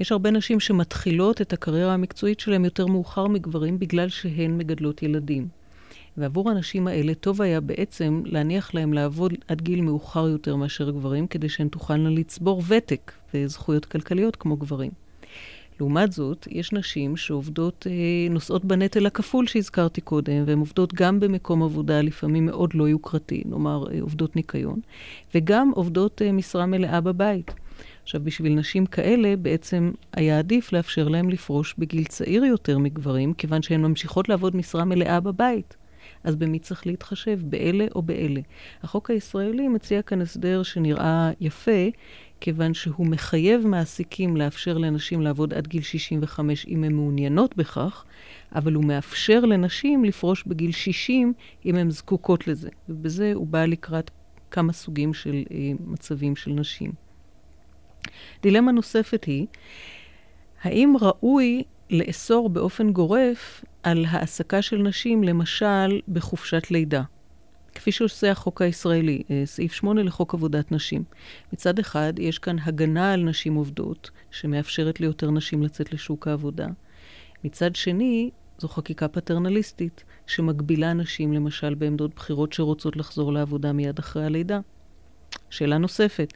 יש 0.00 0.12
הרבה 0.12 0.30
נשים 0.30 0.60
שמתחילות 0.60 1.40
את 1.40 1.52
הקריירה 1.52 1.94
המקצועית 1.94 2.40
שלהן 2.40 2.64
יותר 2.64 2.86
מאוחר 2.86 3.26
מגברים 3.26 3.78
בגלל 3.78 4.08
שהן 4.08 4.58
מגדלות 4.58 5.02
ילדים. 5.02 5.48
ועבור 6.16 6.50
הנשים 6.50 6.86
האלה 6.86 7.14
טוב 7.14 7.42
היה 7.42 7.60
בעצם 7.60 8.22
להניח 8.24 8.74
להם 8.74 8.92
לעבוד 8.92 9.34
עד 9.48 9.62
גיל 9.62 9.80
מאוחר 9.80 10.28
יותר 10.28 10.56
מאשר 10.56 10.90
גברים, 10.90 11.26
כדי 11.26 11.48
שהן 11.48 11.68
תוכלנה 11.68 12.10
לצבור 12.10 12.62
ותק 12.68 13.12
וזכויות 13.34 13.84
כלכליות 13.84 14.36
כמו 14.36 14.56
גברים. 14.56 14.90
לעומת 15.80 16.12
זאת, 16.12 16.48
יש 16.50 16.72
נשים 16.72 17.16
שעובדות, 17.16 17.86
אה, 17.90 17.92
נושאות 18.30 18.64
בנטל 18.64 19.06
הכפול 19.06 19.46
שהזכרתי 19.46 20.00
קודם, 20.00 20.44
והן 20.46 20.58
עובדות 20.58 20.94
גם 20.94 21.20
במקום 21.20 21.62
עבודה 21.62 22.00
לפעמים 22.00 22.46
מאוד 22.46 22.74
לא 22.74 22.88
יוקרתי, 22.88 23.42
נאמר 23.46 23.84
אה, 23.92 24.00
עובדות 24.00 24.36
ניקיון, 24.36 24.80
וגם 25.34 25.70
עובדות 25.74 26.22
אה, 26.22 26.32
משרה 26.32 26.66
מלאה 26.66 27.00
בבית. 27.00 27.54
עכשיו, 28.04 28.24
בשביל 28.24 28.54
נשים 28.54 28.86
כאלה, 28.86 29.36
בעצם 29.36 29.92
היה 30.12 30.38
עדיף 30.38 30.72
לאפשר 30.72 31.08
להן 31.08 31.30
לפרוש 31.30 31.74
בגיל 31.78 32.04
צעיר 32.04 32.44
יותר 32.44 32.78
מגברים, 32.78 33.34
כיוון 33.34 33.62
שהן 33.62 33.82
ממשיכות 33.82 34.28
לעבוד 34.28 34.56
משרה 34.56 34.84
מלאה 34.84 35.20
בבית. 35.20 35.76
אז 36.24 36.36
במי 36.36 36.58
צריך 36.58 36.86
להתחשב, 36.86 37.38
באלה 37.42 37.86
או 37.94 38.02
באלה? 38.02 38.40
החוק 38.82 39.10
הישראלי 39.10 39.68
מציע 39.68 40.02
כאן 40.02 40.20
הסדר 40.20 40.62
שנראה 40.62 41.30
יפה, 41.40 41.88
כיוון 42.40 42.74
שהוא 42.74 43.06
מחייב 43.06 43.66
מעסיקים 43.66 44.36
לאפשר 44.36 44.78
לנשים 44.78 45.22
לעבוד 45.22 45.54
עד 45.54 45.66
גיל 45.66 45.82
65 45.82 46.66
אם 46.68 46.84
הן 46.84 46.92
מעוניינות 46.92 47.56
בכך, 47.56 48.04
אבל 48.54 48.72
הוא 48.72 48.84
מאפשר 48.84 49.40
לנשים 49.40 50.04
לפרוש 50.04 50.44
בגיל 50.46 50.72
60 50.72 51.32
אם 51.66 51.76
הן 51.76 51.90
זקוקות 51.90 52.46
לזה. 52.46 52.68
ובזה 52.88 53.32
הוא 53.34 53.46
בא 53.46 53.64
לקראת 53.64 54.10
כמה 54.50 54.72
סוגים 54.72 55.14
של 55.14 55.44
אה, 55.50 55.72
מצבים 55.86 56.36
של 56.36 56.50
נשים. 56.50 57.03
דילמה 58.42 58.72
נוספת 58.72 59.24
היא, 59.24 59.46
האם 60.62 60.94
ראוי 61.00 61.62
לאסור 61.90 62.48
באופן 62.48 62.92
גורף 62.92 63.64
על 63.82 64.04
העסקה 64.08 64.62
של 64.62 64.76
נשים, 64.76 65.24
למשל, 65.24 66.00
בחופשת 66.08 66.70
לידה? 66.70 67.02
כפי 67.74 67.92
שעושה 67.92 68.30
החוק 68.30 68.62
הישראלי, 68.62 69.22
אה, 69.30 69.42
סעיף 69.44 69.72
8 69.72 70.02
לחוק 70.02 70.34
עבודת 70.34 70.72
נשים. 70.72 71.04
מצד 71.52 71.78
אחד, 71.78 72.12
יש 72.18 72.38
כאן 72.38 72.56
הגנה 72.64 73.12
על 73.12 73.22
נשים 73.22 73.54
עובדות, 73.54 74.10
שמאפשרת 74.30 75.00
ליותר 75.00 75.30
נשים 75.30 75.62
לצאת 75.62 75.92
לשוק 75.92 76.28
העבודה. 76.28 76.66
מצד 77.44 77.76
שני, 77.76 78.30
זו 78.58 78.68
חקיקה 78.68 79.08
פטרנליסטית, 79.08 80.04
שמגבילה 80.26 80.92
נשים, 80.92 81.32
למשל, 81.32 81.74
בעמדות 81.74 82.14
בחירות 82.14 82.52
שרוצות 82.52 82.96
לחזור 82.96 83.32
לעבודה 83.32 83.72
מיד 83.72 83.98
אחרי 83.98 84.24
הלידה. 84.24 84.60
שאלה 85.54 85.78
נוספת, 85.78 86.32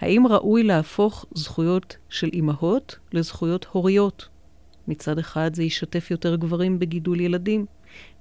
האם 0.00 0.26
ראוי 0.26 0.62
להפוך 0.62 1.26
זכויות 1.34 1.96
של 2.08 2.30
אימהות 2.32 2.98
לזכויות 3.12 3.66
הוריות? 3.72 4.28
מצד 4.88 5.18
אחד 5.18 5.54
זה 5.54 5.62
ישתף 5.62 6.10
יותר 6.10 6.36
גברים 6.36 6.78
בגידול 6.78 7.20
ילדים, 7.20 7.66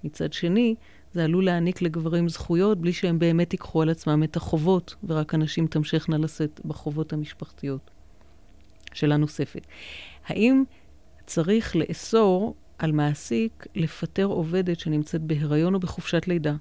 מצד 0.03 0.33
שני 0.33 0.75
זה 1.13 1.24
עלול 1.24 1.45
להעניק 1.45 1.81
לגברים 1.81 2.29
זכויות 2.29 2.77
בלי 2.81 2.93
שהם 2.93 3.19
באמת 3.19 3.53
ייקחו 3.53 3.81
על 3.81 3.89
עצמם 3.89 4.24
את 4.24 4.36
החובות, 4.36 4.95
ורק 5.03 5.33
הנשים 5.33 5.67
תמשכנה 5.67 6.17
לשאת 6.17 6.62
בחובות 6.65 7.13
המשפחתיות. 7.13 7.91
שאלה 8.93 9.17
נוספת, 9.17 9.67
האם 10.25 10.63
צריך 11.25 11.75
לאסור 11.75 12.55
על 12.77 12.91
מעסיק 12.91 13.65
לפטר 13.75 14.25
עובדת 14.25 14.79
שנמצאת 14.79 15.21
בהיריון 15.21 15.74
או 15.74 15.79
בחופשת 15.79 16.27
לידה? 16.27 16.55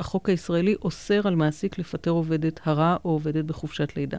החוק 0.00 0.28
הישראלי 0.28 0.74
אוסר 0.82 1.28
על 1.28 1.34
מעסיק 1.34 1.78
לפטר 1.78 2.10
עובדת 2.10 2.60
הרה 2.64 2.96
או 3.04 3.10
עובדת 3.10 3.44
בחופשת 3.44 3.96
לידה. 3.96 4.18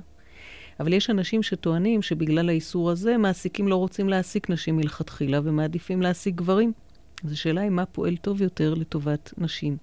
אבל 0.79 0.93
יש 0.93 1.09
אנשים 1.09 1.43
שטוענים 1.43 2.01
שבגלל 2.01 2.49
האיסור 2.49 2.89
הזה, 2.89 3.17
מעסיקים 3.17 3.67
לא 3.67 3.75
רוצים 3.75 4.09
להעסיק 4.09 4.49
נשים 4.49 4.77
מלכתחילה 4.77 5.39
ומעדיפים 5.43 6.01
להעסיק 6.01 6.35
גברים. 6.35 6.73
אז 7.25 7.31
השאלה 7.31 7.61
היא 7.61 7.69
מה 7.69 7.85
פועל 7.85 8.17
טוב 8.17 8.41
יותר 8.41 8.73
לטובת 8.73 9.33
נשים. 9.37 9.77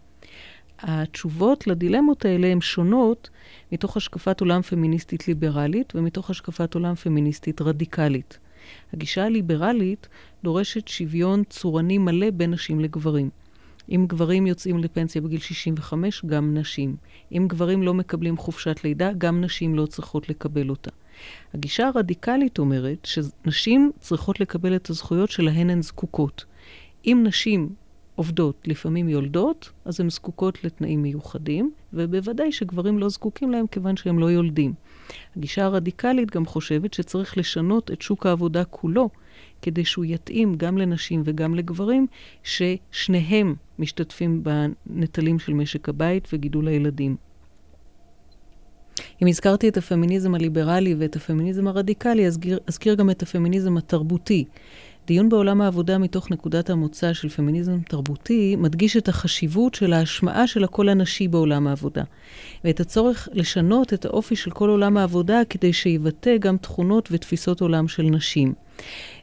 התשובות 0.78 1.66
לדילמות 1.66 2.24
האלה 2.24 2.46
הן 2.46 2.60
שונות 2.60 3.30
מתוך 3.72 3.96
השקפת 3.96 4.40
עולם 4.40 4.62
פמיניסטית 4.62 5.28
ליברלית 5.28 5.92
ומתוך 5.96 6.30
השקפת 6.30 6.74
עולם 6.74 6.94
פמיניסטית 6.94 7.60
רדיקלית. 7.60 8.38
הגישה 8.92 9.24
הליברלית 9.24 10.08
דורשת 10.44 10.88
שוויון 10.88 11.44
צורני 11.44 11.98
מלא 11.98 12.30
בין 12.30 12.50
נשים 12.50 12.80
לגברים. 12.80 13.30
אם 13.90 14.04
גברים 14.08 14.46
יוצאים 14.46 14.78
לפנסיה 14.78 15.22
בגיל 15.22 15.40
65, 15.40 16.24
גם 16.26 16.54
נשים. 16.54 16.96
אם 17.32 17.44
גברים 17.48 17.82
לא 17.82 17.94
מקבלים 17.94 18.36
חופשת 18.36 18.84
לידה, 18.84 19.10
גם 19.18 19.40
נשים 19.40 19.74
לא 19.74 19.86
צריכות 19.86 20.28
לקבל 20.28 20.70
אותה. 20.70 20.90
הגישה 21.54 21.86
הרדיקלית 21.86 22.58
אומרת 22.58 23.04
שנשים 23.04 23.90
צריכות 24.00 24.40
לקבל 24.40 24.76
את 24.76 24.90
הזכויות 24.90 25.30
שלהן 25.30 25.70
הן 25.70 25.82
זקוקות. 25.82 26.44
אם 27.06 27.20
נשים 27.24 27.68
עובדות, 28.14 28.62
לפעמים 28.66 29.08
יולדות, 29.08 29.70
אז 29.84 30.00
הן 30.00 30.10
זקוקות 30.10 30.64
לתנאים 30.64 31.02
מיוחדים, 31.02 31.72
ובוודאי 31.92 32.52
שגברים 32.52 32.98
לא 32.98 33.08
זקוקים 33.08 33.50
להם 33.50 33.66
כיוון 33.66 33.96
שהם 33.96 34.18
לא 34.18 34.30
יולדים. 34.30 34.74
הגישה 35.36 35.64
הרדיקלית 35.64 36.30
גם 36.30 36.46
חושבת 36.46 36.94
שצריך 36.94 37.38
לשנות 37.38 37.90
את 37.90 38.02
שוק 38.02 38.26
העבודה 38.26 38.64
כולו, 38.64 39.10
כדי 39.62 39.84
שהוא 39.84 40.04
יתאים 40.04 40.54
גם 40.56 40.78
לנשים 40.78 41.22
וגם 41.24 41.54
לגברים, 41.54 42.06
ששניהם 42.42 43.54
משתתפים 43.78 44.42
בנטלים 44.42 45.38
של 45.38 45.52
משק 45.52 45.88
הבית 45.88 46.28
וגידול 46.32 46.68
הילדים. 46.68 47.16
אם 49.22 49.26
הזכרתי 49.26 49.68
את 49.68 49.76
הפמיניזם 49.76 50.34
הליברלי 50.34 50.94
ואת 50.98 51.16
הפמיניזם 51.16 51.68
הרדיקלי, 51.68 52.26
אזכיר, 52.26 52.58
אזכיר 52.66 52.94
גם 52.94 53.10
את 53.10 53.22
הפמיניזם 53.22 53.76
התרבותי. 53.76 54.44
דיון 55.06 55.28
בעולם 55.28 55.60
העבודה 55.60 55.98
מתוך 55.98 56.30
נקודת 56.30 56.70
המוצא 56.70 57.12
של 57.12 57.28
פמיניזם 57.28 57.80
תרבותי 57.80 58.56
מדגיש 58.56 58.96
את 58.96 59.08
החשיבות 59.08 59.74
של 59.74 59.92
ההשמעה 59.92 60.46
של 60.46 60.64
הקול 60.64 60.88
הנשי 60.88 61.28
בעולם 61.28 61.66
העבודה, 61.66 62.02
ואת 62.64 62.80
הצורך 62.80 63.28
לשנות 63.32 63.92
את 63.94 64.04
האופי 64.04 64.36
של 64.36 64.50
כל 64.50 64.68
עולם 64.68 64.96
העבודה 64.96 65.40
כדי 65.50 65.72
שיבטא 65.72 66.36
גם 66.36 66.56
תכונות 66.56 67.08
ותפיסות 67.12 67.60
עולם 67.60 67.88
של 67.88 68.02
נשים. 68.02 68.54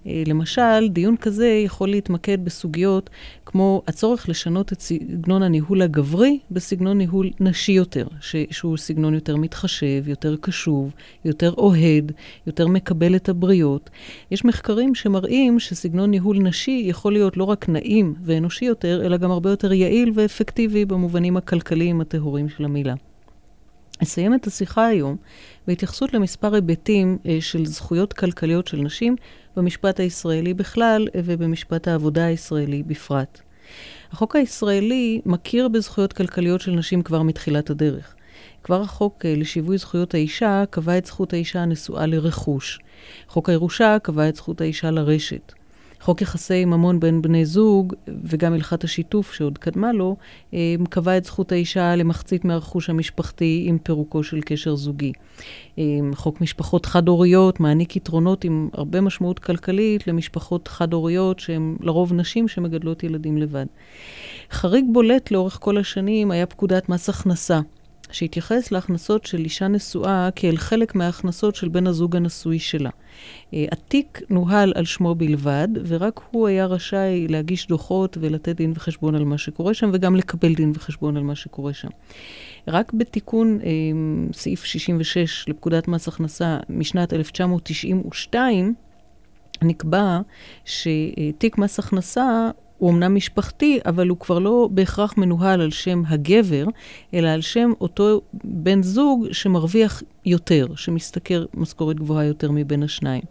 אה, 0.07 0.23
למשל, 0.27 0.87
דיון 0.89 1.17
כזה 1.17 1.47
יכול 1.47 1.89
להתמקד 1.89 2.45
בסוגיות 2.45 3.09
כמו 3.45 3.81
הצורך 3.87 4.29
לשנות 4.29 4.73
את 4.73 4.81
סגנון 4.81 5.43
הניהול 5.43 5.81
הגברי 5.81 6.39
בסגנון 6.51 6.97
ניהול 6.97 7.29
נשי 7.39 7.71
יותר, 7.71 8.07
שהוא 8.51 8.77
סגנון 8.77 9.13
יותר 9.13 9.35
מתחשב, 9.35 10.07
יותר 10.07 10.35
קשוב, 10.41 10.91
יותר 11.25 11.53
אוהד, 11.57 12.11
יותר 12.47 12.67
מקבל 12.67 13.15
את 13.15 13.29
הבריות. 13.29 13.89
יש 14.31 14.45
מחקרים 14.45 14.95
שמראים 14.95 15.59
שסגנון 15.59 16.11
ניהול 16.11 16.37
נשי 16.37 16.83
יכול 16.85 17.13
להיות 17.13 17.37
לא 17.37 17.43
רק 17.43 17.69
נעים 17.69 18.15
ואנושי 18.23 18.65
יותר, 18.65 19.05
אלא 19.05 19.17
גם 19.17 19.31
הרבה 19.31 19.49
יותר 19.49 19.73
יעיל 19.73 20.11
ואפקטיבי 20.15 20.85
במובנים 20.85 21.37
הכלכליים 21.37 22.01
הטהורים 22.01 22.49
של 22.49 22.65
המילה. 22.65 22.93
אסיים 24.03 24.33
את 24.33 24.47
השיחה 24.47 24.87
היום 24.87 25.15
בהתייחסות 25.67 26.13
למספר 26.13 26.55
היבטים 26.55 27.17
אה, 27.25 27.37
של 27.41 27.65
זכויות 27.65 28.13
כלכליות 28.13 28.67
של 28.67 28.77
נשים 28.77 29.15
במשפט 29.55 29.99
הישראלי 29.99 30.53
בכלל 30.53 31.07
ובמשפט 31.15 31.87
העבודה 31.87 32.25
הישראלי 32.25 32.83
בפרט. 32.83 33.41
החוק 34.11 34.35
הישראלי 34.35 35.21
מכיר 35.25 35.67
בזכויות 35.67 36.13
כלכליות 36.13 36.61
של 36.61 36.71
נשים 36.71 37.01
כבר 37.01 37.21
מתחילת 37.21 37.69
הדרך. 37.69 38.15
כבר 38.63 38.81
החוק 38.81 39.25
אה, 39.25 39.33
לשיווי 39.37 39.77
זכויות 39.77 40.13
האישה 40.13 40.63
קבע 40.69 40.97
את 40.97 41.05
זכות 41.05 41.33
האישה 41.33 41.59
הנשואה 41.59 42.05
לרכוש. 42.05 42.79
חוק 43.27 43.49
הירושה 43.49 43.97
קבע 44.03 44.29
את 44.29 44.35
זכות 44.35 44.61
האישה 44.61 44.91
לרשת. 44.91 45.53
חוק 46.01 46.21
יחסי 46.21 46.65
ממון 46.65 46.99
בין 46.99 47.21
בני 47.21 47.45
זוג, 47.45 47.93
וגם 48.23 48.53
הלכת 48.53 48.83
השיתוף 48.83 49.33
שעוד 49.33 49.57
קדמה 49.57 49.93
לו, 49.93 50.15
אה, 50.53 50.75
קבע 50.89 51.17
את 51.17 51.25
זכות 51.25 51.51
האישה 51.51 51.95
למחצית 51.95 52.45
מהרכוש 52.45 52.89
המשפחתי 52.89 53.65
עם 53.67 53.77
פירוקו 53.77 54.23
של 54.23 54.41
קשר 54.45 54.75
זוגי. 54.75 55.11
אה, 55.79 55.83
חוק 56.13 56.41
משפחות 56.41 56.85
חד-הוריות 56.85 57.59
מעניק 57.59 57.95
יתרונות 57.95 58.43
עם 58.43 58.69
הרבה 58.73 59.01
משמעות 59.01 59.39
כלכלית 59.39 60.07
למשפחות 60.07 60.67
חד-הוריות 60.67 61.39
שהן 61.39 61.75
לרוב 61.81 62.13
נשים 62.13 62.47
שמגדלות 62.47 63.03
ילדים 63.03 63.37
לבד. 63.37 63.65
חריג 64.51 64.85
בולט 64.91 65.31
לאורך 65.31 65.57
כל 65.61 65.77
השנים 65.77 66.31
היה 66.31 66.45
פקודת 66.45 66.89
מס 66.89 67.09
הכנסה. 67.09 67.59
שהתייחס 68.15 68.71
להכנסות 68.71 69.25
של 69.25 69.37
אישה 69.37 69.67
נשואה 69.67 70.29
כאל 70.35 70.57
חלק 70.57 70.95
מההכנסות 70.95 71.55
של 71.55 71.67
בן 71.67 71.87
הזוג 71.87 72.15
הנשוי 72.15 72.59
שלה. 72.59 72.89
אה, 73.53 73.65
התיק 73.71 74.21
נוהל 74.29 74.73
על 74.75 74.85
שמו 74.85 75.15
בלבד, 75.15 75.67
ורק 75.87 76.21
הוא 76.31 76.47
היה 76.47 76.65
רשאי 76.65 77.27
להגיש 77.27 77.67
דוחות 77.67 78.17
ולתת 78.21 78.55
דין 78.55 78.73
וחשבון 78.75 79.15
על 79.15 79.23
מה 79.23 79.37
שקורה 79.37 79.73
שם, 79.73 79.89
וגם 79.93 80.15
לקבל 80.15 80.53
דין 80.53 80.71
וחשבון 80.75 81.17
על 81.17 81.23
מה 81.23 81.35
שקורה 81.35 81.73
שם. 81.73 81.87
רק 82.67 82.93
בתיקון 82.93 83.59
אה, 83.63 83.69
סעיף 84.33 84.63
66 84.63 85.49
לפקודת 85.49 85.87
מס 85.87 86.07
הכנסה 86.07 86.57
משנת 86.69 87.13
1992, 87.13 88.73
נקבע 89.61 90.19
שתיק 90.65 91.57
מס 91.57 91.79
הכנסה 91.79 92.49
הוא 92.77 92.91
אמנם 92.91 93.15
משפחתי, 93.15 93.79
אבל 93.85 94.07
הוא 94.07 94.17
כבר 94.17 94.39
לא 94.39 94.69
בהכרח 94.71 95.17
מנוהל 95.17 95.61
על 95.61 95.71
שם 95.71 96.03
הגבר, 96.07 96.65
אלא 97.13 97.29
על 97.29 97.41
שם 97.41 97.71
אותו 97.81 98.21
בן 98.43 98.83
זוג 98.83 99.27
שמרוויח 99.31 100.03
יותר, 100.25 100.67
שמשתכר 100.75 101.45
משכורת 101.53 101.95
גבוהה 101.95 102.25
יותר 102.25 102.51
מבין 102.51 102.83
השניים. 102.83 103.21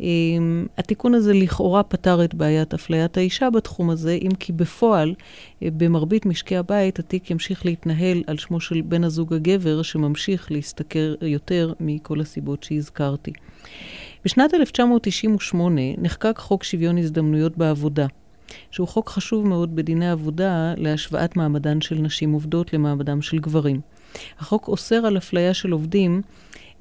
אמ, 0.00 0.66
התיקון 0.78 1.14
הזה 1.14 1.32
לכאורה 1.32 1.82
פתר 1.82 2.24
את 2.24 2.34
בעיית 2.34 2.74
אפליית 2.74 3.16
האישה 3.16 3.50
בתחום 3.50 3.90
הזה, 3.90 4.18
אם 4.22 4.30
כי 4.38 4.52
בפועל, 4.52 5.14
אה, 5.62 5.68
במרבית 5.76 6.26
משקי 6.26 6.56
הבית, 6.56 6.98
התיק 6.98 7.30
ימשיך 7.30 7.66
להתנהל 7.66 8.22
על 8.26 8.38
שמו 8.38 8.60
של 8.60 8.80
בן 8.80 9.04
הזוג 9.04 9.34
הגבר, 9.34 9.82
שממשיך 9.82 10.52
להשתכר 10.52 11.14
יותר 11.22 11.72
מכל 11.80 12.20
הסיבות 12.20 12.62
שהזכרתי. 12.62 13.32
בשנת 14.24 14.54
1998 14.54 15.80
נחקק 15.98 16.38
חוק 16.38 16.64
שוויון 16.64 16.98
הזדמנויות 16.98 17.58
בעבודה. 17.58 18.06
שהוא 18.70 18.88
חוק 18.88 19.08
חשוב 19.08 19.46
מאוד 19.46 19.76
בדיני 19.76 20.10
עבודה 20.10 20.74
להשוואת 20.76 21.36
מעמדן 21.36 21.80
של 21.80 21.94
נשים 21.94 22.32
עובדות 22.32 22.72
למעמדם 22.72 23.22
של 23.22 23.38
גברים. 23.38 23.80
החוק 24.38 24.68
אוסר 24.68 25.06
על 25.06 25.16
אפליה 25.16 25.54
של 25.54 25.70
עובדים 25.72 26.22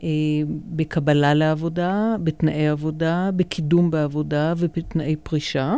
אה, 0.04 0.10
בקבלה 0.48 1.34
לעבודה, 1.34 2.16
בתנאי 2.24 2.68
עבודה, 2.68 3.30
בקידום 3.36 3.92
בעבודה 3.92 4.54
ובתנאי 4.58 5.16
פרישה, 5.24 5.76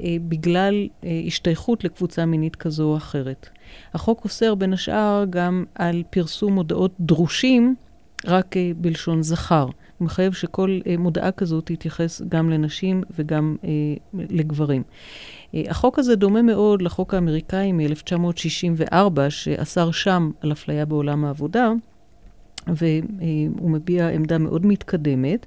אה, 0.00 0.16
בגלל 0.28 0.88
אה, 1.04 1.20
השתייכות 1.26 1.84
לקבוצה 1.84 2.26
מינית 2.26 2.56
כזו 2.56 2.84
או 2.84 2.96
אחרת. 2.96 3.48
החוק 3.94 4.24
אוסר 4.24 4.54
בין 4.54 4.72
השאר 4.72 5.24
גם 5.30 5.64
על 5.74 6.02
פרסום 6.10 6.54
מודעות 6.54 6.92
דרושים 7.00 7.74
רק 8.26 8.56
אה, 8.56 8.70
בלשון 8.76 9.22
זכר. 9.22 9.66
מחייב 10.00 10.32
שכל 10.32 10.78
אה, 10.86 10.96
מודעה 10.96 11.32
כזאת 11.32 11.66
תתייחס 11.66 12.22
גם 12.28 12.50
לנשים 12.50 13.02
וגם 13.18 13.56
אה, 13.64 13.70
לגברים. 14.14 14.82
אה, 15.54 15.62
החוק 15.68 15.98
הזה 15.98 16.16
דומה 16.16 16.42
מאוד 16.42 16.82
לחוק 16.82 17.14
האמריקאי 17.14 17.72
מ-1964, 17.72 19.20
שאסר 19.28 19.90
שם 19.90 20.30
על 20.40 20.52
אפליה 20.52 20.84
בעולם 20.84 21.24
העבודה, 21.24 21.72
והוא 22.66 23.70
מביע 23.70 24.08
עמדה 24.08 24.38
מאוד 24.38 24.66
מתקדמת. 24.66 25.46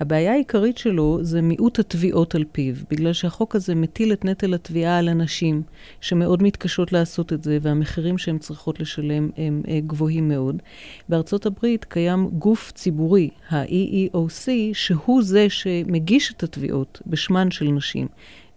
הבעיה 0.00 0.32
העיקרית 0.32 0.78
שלו 0.78 1.18
זה 1.22 1.42
מיעוט 1.42 1.78
התביעות 1.78 2.34
על 2.34 2.44
פיו, 2.52 2.74
בגלל 2.90 3.12
שהחוק 3.12 3.56
הזה 3.56 3.74
מטיל 3.74 4.12
את 4.12 4.24
נטל 4.24 4.54
התביעה 4.54 4.98
על 4.98 5.08
הנשים, 5.08 5.62
שמאוד 6.00 6.42
מתקשות 6.42 6.92
לעשות 6.92 7.32
את 7.32 7.44
זה, 7.44 7.58
והמחירים 7.62 8.18
שהן 8.18 8.38
צריכות 8.38 8.80
לשלם 8.80 9.30
הם 9.36 9.62
אה, 9.68 9.80
גבוהים 9.86 10.28
מאוד. 10.28 10.62
בארצות 11.08 11.46
הברית 11.46 11.84
קיים 11.84 12.30
גוף 12.38 12.72
ציבורי, 12.74 13.28
ה-EEOC, 13.50 14.48
שהוא 14.72 15.22
זה 15.22 15.48
שמגיש 15.48 16.32
את 16.32 16.42
התביעות 16.42 17.02
בשמן 17.06 17.50
של 17.50 17.68
נשים. 17.68 18.06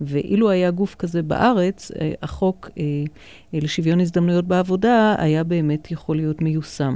ואילו 0.02 0.50
היה 0.50 0.71
גוף 0.71 0.95
כזה 0.95 1.21
בארץ, 1.21 1.91
אה, 1.91 2.12
החוק 2.21 2.69
אה, 2.78 2.84
לשוויון 3.54 4.00
הזדמנויות 4.00 4.45
בעבודה 4.45 5.15
היה 5.17 5.43
באמת 5.43 5.91
יכול 5.91 6.15
להיות 6.15 6.41
מיושם. 6.41 6.95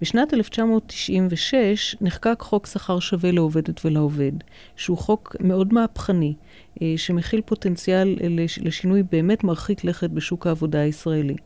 בשנת 0.00 0.34
1996 0.34 1.96
נחקק 2.00 2.36
חוק 2.40 2.66
שכר 2.66 2.98
שווה 2.98 3.32
לעובדת 3.32 3.84
ולעובד, 3.84 4.32
שהוא 4.76 4.98
חוק 4.98 5.36
מאוד 5.40 5.74
מהפכני, 5.74 6.34
אה, 6.82 6.94
שמכיל 6.96 7.40
פוטנציאל 7.40 8.16
לשינוי 8.62 9.02
באמת 9.02 9.44
מרחיק 9.44 9.84
לכת 9.84 10.10
בשוק 10.10 10.46
העבודה 10.46 10.80
הישראלי. 10.80 11.36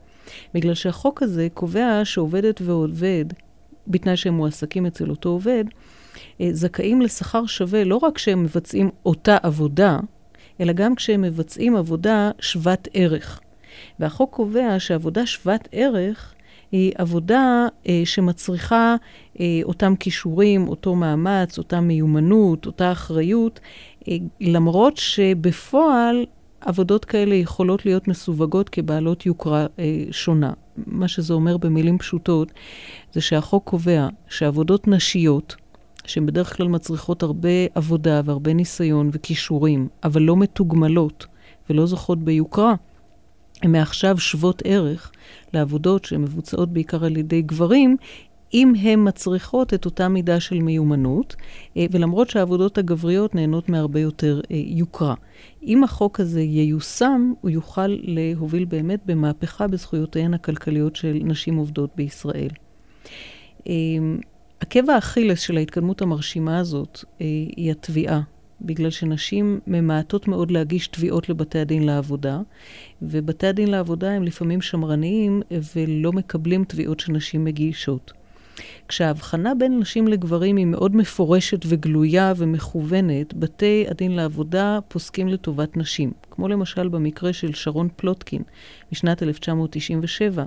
בגלל 0.53 0.73
שהחוק 0.73 1.23
הזה 1.23 1.47
קובע 1.53 2.01
שעובדת 2.03 2.61
ועובד, 2.61 3.25
בתנאי 3.87 4.17
שהם 4.17 4.33
מועסקים 4.33 4.85
אצל 4.85 5.09
אותו 5.09 5.29
עובד, 5.29 5.63
אה, 6.41 6.49
זכאים 6.51 7.01
לשכר 7.01 7.45
שווה 7.45 7.83
לא 7.83 7.95
רק 7.95 8.15
כשהם 8.15 8.43
מבצעים 8.43 8.89
אותה 9.05 9.37
עבודה, 9.43 9.99
אלא 10.61 10.73
גם 10.73 10.95
כשהם 10.95 11.21
מבצעים 11.21 11.75
עבודה 11.75 12.31
שוות 12.39 12.87
ערך. 12.93 13.39
והחוק 13.99 14.33
קובע 14.33 14.79
שעבודה 14.79 15.25
שוות 15.25 15.67
ערך 15.71 16.33
היא 16.71 16.91
עבודה 16.95 17.67
אה, 17.87 18.01
שמצריכה 18.05 18.95
אה, 19.39 19.59
אותם 19.63 19.95
כישורים, 19.95 20.67
אותו 20.67 20.95
מאמץ, 20.95 21.57
אותה 21.57 21.81
מיומנות, 21.81 22.65
אותה 22.65 22.91
אחריות, 22.91 23.59
אה, 24.07 24.17
למרות 24.41 24.97
שבפועל 24.97 26.25
עבודות 26.61 27.05
כאלה 27.05 27.35
יכולות 27.35 27.85
להיות 27.85 28.07
מסווגות 28.07 28.69
כבעלות 28.69 29.25
יוקרה 29.25 29.65
אה, 29.79 30.03
שונה. 30.11 30.53
מה 30.87 31.07
שזה 31.07 31.33
אומר 31.33 31.57
במילים 31.57 31.97
פשוטות, 31.97 32.51
זה 33.13 33.21
שהחוק 33.21 33.63
קובע 33.63 34.07
שעבודות 34.27 34.87
נשיות, 34.87 35.55
שהן 36.05 36.25
בדרך 36.25 36.57
כלל 36.57 36.67
מצריכות 36.67 37.23
הרבה 37.23 37.49
עבודה 37.75 38.21
והרבה 38.25 38.53
ניסיון 38.53 39.09
וכישורים, 39.13 39.87
אבל 40.03 40.21
לא 40.21 40.37
מתוגמלות 40.37 41.25
ולא 41.69 41.85
זוכות 41.85 42.19
ביוקרה, 42.19 42.75
הן 43.61 43.71
מעכשיו 43.71 44.17
שוות 44.17 44.61
ערך 44.65 45.11
לעבודות 45.53 46.05
שמבוצעות 46.05 46.69
בעיקר 46.69 47.05
על 47.05 47.17
ידי 47.17 47.41
גברים, 47.41 47.97
אם 48.53 48.73
הן 48.81 49.07
מצריכות 49.07 49.73
את 49.73 49.85
אותה 49.85 50.07
מידה 50.07 50.39
של 50.39 50.59
מיומנות, 50.59 51.35
אה, 51.77 51.85
ולמרות 51.91 52.29
שהעבודות 52.29 52.77
הגבריות 52.77 53.35
נהנות 53.35 53.69
מהרבה 53.69 53.99
יותר 53.99 54.41
אה, 54.51 54.55
יוקרה. 54.65 55.15
אם 55.63 55.83
החוק 55.83 56.19
הזה 56.19 56.41
ייושם, 56.41 57.33
הוא 57.41 57.51
יוכל 57.51 57.87
להוביל 57.87 58.65
באמת 58.65 58.99
במהפכה 59.05 59.67
בזכויותיהן 59.67 60.33
הכלכליות 60.33 60.95
של 60.95 61.19
נשים 61.23 61.55
עובדות 61.55 61.89
בישראל. 61.95 62.49
אה, 63.67 63.73
עקב 64.59 64.89
האכילס 64.89 65.39
של 65.39 65.57
ההתקדמות 65.57 66.01
המרשימה 66.01 66.59
הזאת 66.59 67.03
היא 67.19 67.71
התביעה. 67.71 68.21
בגלל 68.61 68.89
שנשים 68.89 69.59
ממעטות 69.67 70.27
מאוד 70.27 70.51
להגיש 70.51 70.87
תביעות 70.87 71.29
לבתי 71.29 71.59
הדין 71.59 71.83
לעבודה, 71.83 72.39
ובתי 73.01 73.47
הדין 73.47 73.71
לעבודה 73.71 74.11
הם 74.11 74.23
לפעמים 74.23 74.61
שמרניים 74.61 75.41
ולא 75.75 76.13
מקבלים 76.13 76.63
תביעות 76.63 76.99
שנשים 76.99 77.43
מגישות. 77.43 78.11
כשההבחנה 78.87 79.55
בין 79.55 79.79
נשים 79.79 80.07
לגברים 80.07 80.57
היא 80.57 80.65
מאוד 80.65 80.95
מפורשת 80.95 81.59
וגלויה 81.65 82.33
ומכוונת, 82.37 83.33
בתי 83.33 83.85
הדין 83.89 84.11
לעבודה 84.11 84.79
פוסקים 84.87 85.27
לטובת 85.27 85.77
נשים. 85.77 86.11
כמו 86.31 86.47
למשל 86.47 86.87
במקרה 86.87 87.33
של 87.33 87.53
שרון 87.53 87.89
פלוטקין 87.95 88.41
משנת 88.91 89.23
1997. 89.23 90.45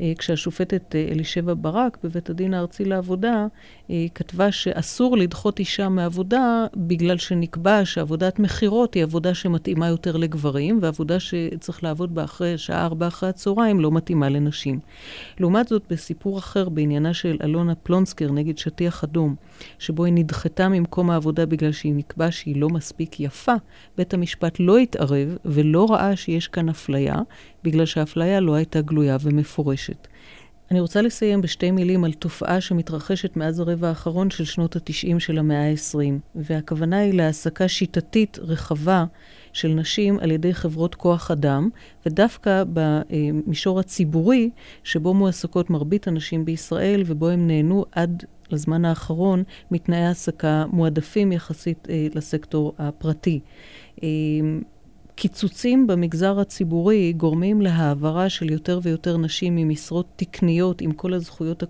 אה, 0.00 0.12
כשהשופטת 0.18 0.94
אה, 0.94 1.08
אלישבע 1.10 1.54
ברק 1.56 1.98
בבית 2.04 2.30
הדין 2.30 2.54
הארצי 2.54 2.84
לעבודה 2.84 3.46
אה, 3.90 4.06
כתבה 4.14 4.52
שאסור 4.52 5.16
לדחות 5.16 5.58
אישה 5.58 5.88
מעבודה 5.88 6.66
בגלל 6.76 7.18
שנקבע 7.18 7.84
שעבודת 7.84 8.38
מכירות 8.38 8.94
היא 8.94 9.02
עבודה 9.02 9.34
שמתאימה 9.34 9.88
יותר 9.88 10.16
לגברים, 10.16 10.78
ועבודה 10.82 11.20
שצריך 11.20 11.84
לעבוד 11.84 12.14
בה 12.14 12.24
אחרי 12.24 12.58
שעה 12.58 12.84
ארבע 12.84 13.06
אחרי 13.06 13.28
הצהריים 13.28 13.80
לא 13.80 13.90
מתאימה 13.90 14.28
לנשים. 14.28 14.80
לעומת 15.40 15.68
זאת, 15.68 15.82
בסיפור 15.90 16.38
אחר 16.38 16.68
בעניינה 16.68 17.14
של 17.14 17.36
אלונה 17.42 17.74
פלונסקר 17.74 18.32
נגד 18.32 18.58
שטיח 18.58 19.04
אדום, 19.04 19.34
שבו 19.78 20.04
היא 20.04 20.14
נדחתה 20.14 20.68
ממקום 20.68 21.10
העבודה 21.10 21.46
בגלל 21.46 21.72
שהיא 21.72 21.94
נקבע 21.94 22.30
שהיא 22.30 22.60
לא 22.60 22.68
מספיק 22.68 23.20
יפה, 23.20 23.54
בית 23.96 24.14
המשפט 24.14 24.56
לא 24.60 24.78
התערב 24.78 25.36
ולא 25.44 25.86
ראה 25.90 26.16
שיש 26.16 26.48
כאן 26.48 26.68
אפליה, 26.68 27.16
בגלל 27.64 27.86
שהאפליה 27.86 28.40
לא 28.40 28.54
הייתה 28.54 28.80
גלויה 28.80 29.16
ומפורשת. 29.20 30.08
אני 30.70 30.80
רוצה 30.80 31.02
לסיים 31.02 31.40
בשתי 31.40 31.70
מילים 31.70 32.04
על 32.04 32.12
תופעה 32.12 32.60
שמתרחשת 32.60 33.36
מאז 33.36 33.60
הרבע 33.60 33.88
האחרון 33.88 34.30
של 34.30 34.44
שנות 34.44 34.76
ה-90 34.76 35.18
של 35.18 35.38
המאה 35.38 35.70
ה-20, 35.70 35.98
והכוונה 36.34 36.98
היא 36.98 37.14
להעסקה 37.14 37.68
שיטתית 37.68 38.38
רחבה 38.42 39.04
של 39.52 39.68
נשים 39.68 40.18
על 40.18 40.30
ידי 40.30 40.54
חברות 40.54 40.94
כוח 40.94 41.30
אדם, 41.30 41.68
ודווקא 42.06 42.64
במישור 42.72 43.80
הציבורי, 43.80 44.50
שבו 44.84 45.14
מועסקות 45.14 45.70
מרבית 45.70 46.08
הנשים 46.08 46.44
בישראל, 46.44 47.02
ובו 47.06 47.28
הם 47.28 47.46
נהנו 47.46 47.84
עד 47.92 48.24
לזמן 48.50 48.84
האחרון 48.84 49.42
מתנאי 49.70 49.98
העסקה 49.98 50.64
מועדפים 50.72 51.32
יחסית 51.32 51.88
אה, 51.90 52.06
לסקטור 52.14 52.74
הפרטי. 52.78 53.40
אה, 54.02 54.08
קיצוצים 55.14 55.86
במגזר 55.86 56.40
הציבורי 56.40 57.12
גורמים 57.12 57.62
להעברה 57.62 58.28
של 58.28 58.50
יותר 58.50 58.80
ויותר 58.82 59.16
נשים 59.16 59.56
ממשרות 59.56 60.06
תקניות 60.16 60.80
עם 60.80 60.92
כל 60.92 61.14
הזכויות 61.14 61.62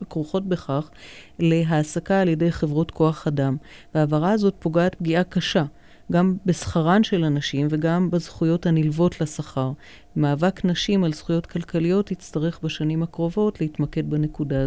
הכרוכות 0.00 0.48
בכך 0.48 0.90
להעסקה 1.38 2.20
על 2.20 2.28
ידי 2.28 2.52
חברות 2.52 2.90
כוח 2.90 3.26
אדם. 3.26 3.56
וההעברה 3.94 4.32
הזאת 4.32 4.54
פוגעת 4.58 4.94
פגיעה 4.94 5.24
קשה. 5.24 5.64
גם 6.12 6.36
בשכרן 6.46 7.04
של 7.04 7.24
הנשים 7.24 7.66
וגם 7.70 8.10
בזכויות 8.10 8.66
הנלוות 8.66 9.20
לשכר. 9.20 9.72
מאבק 10.16 10.64
נשים 10.64 11.04
על 11.04 11.12
זכויות 11.12 11.46
כלכליות 11.46 12.10
יצטרך 12.10 12.60
בשנים 12.62 13.02
הקרובות 13.02 13.60
להתמקד 13.60 14.10
בנקודה. 14.10 14.64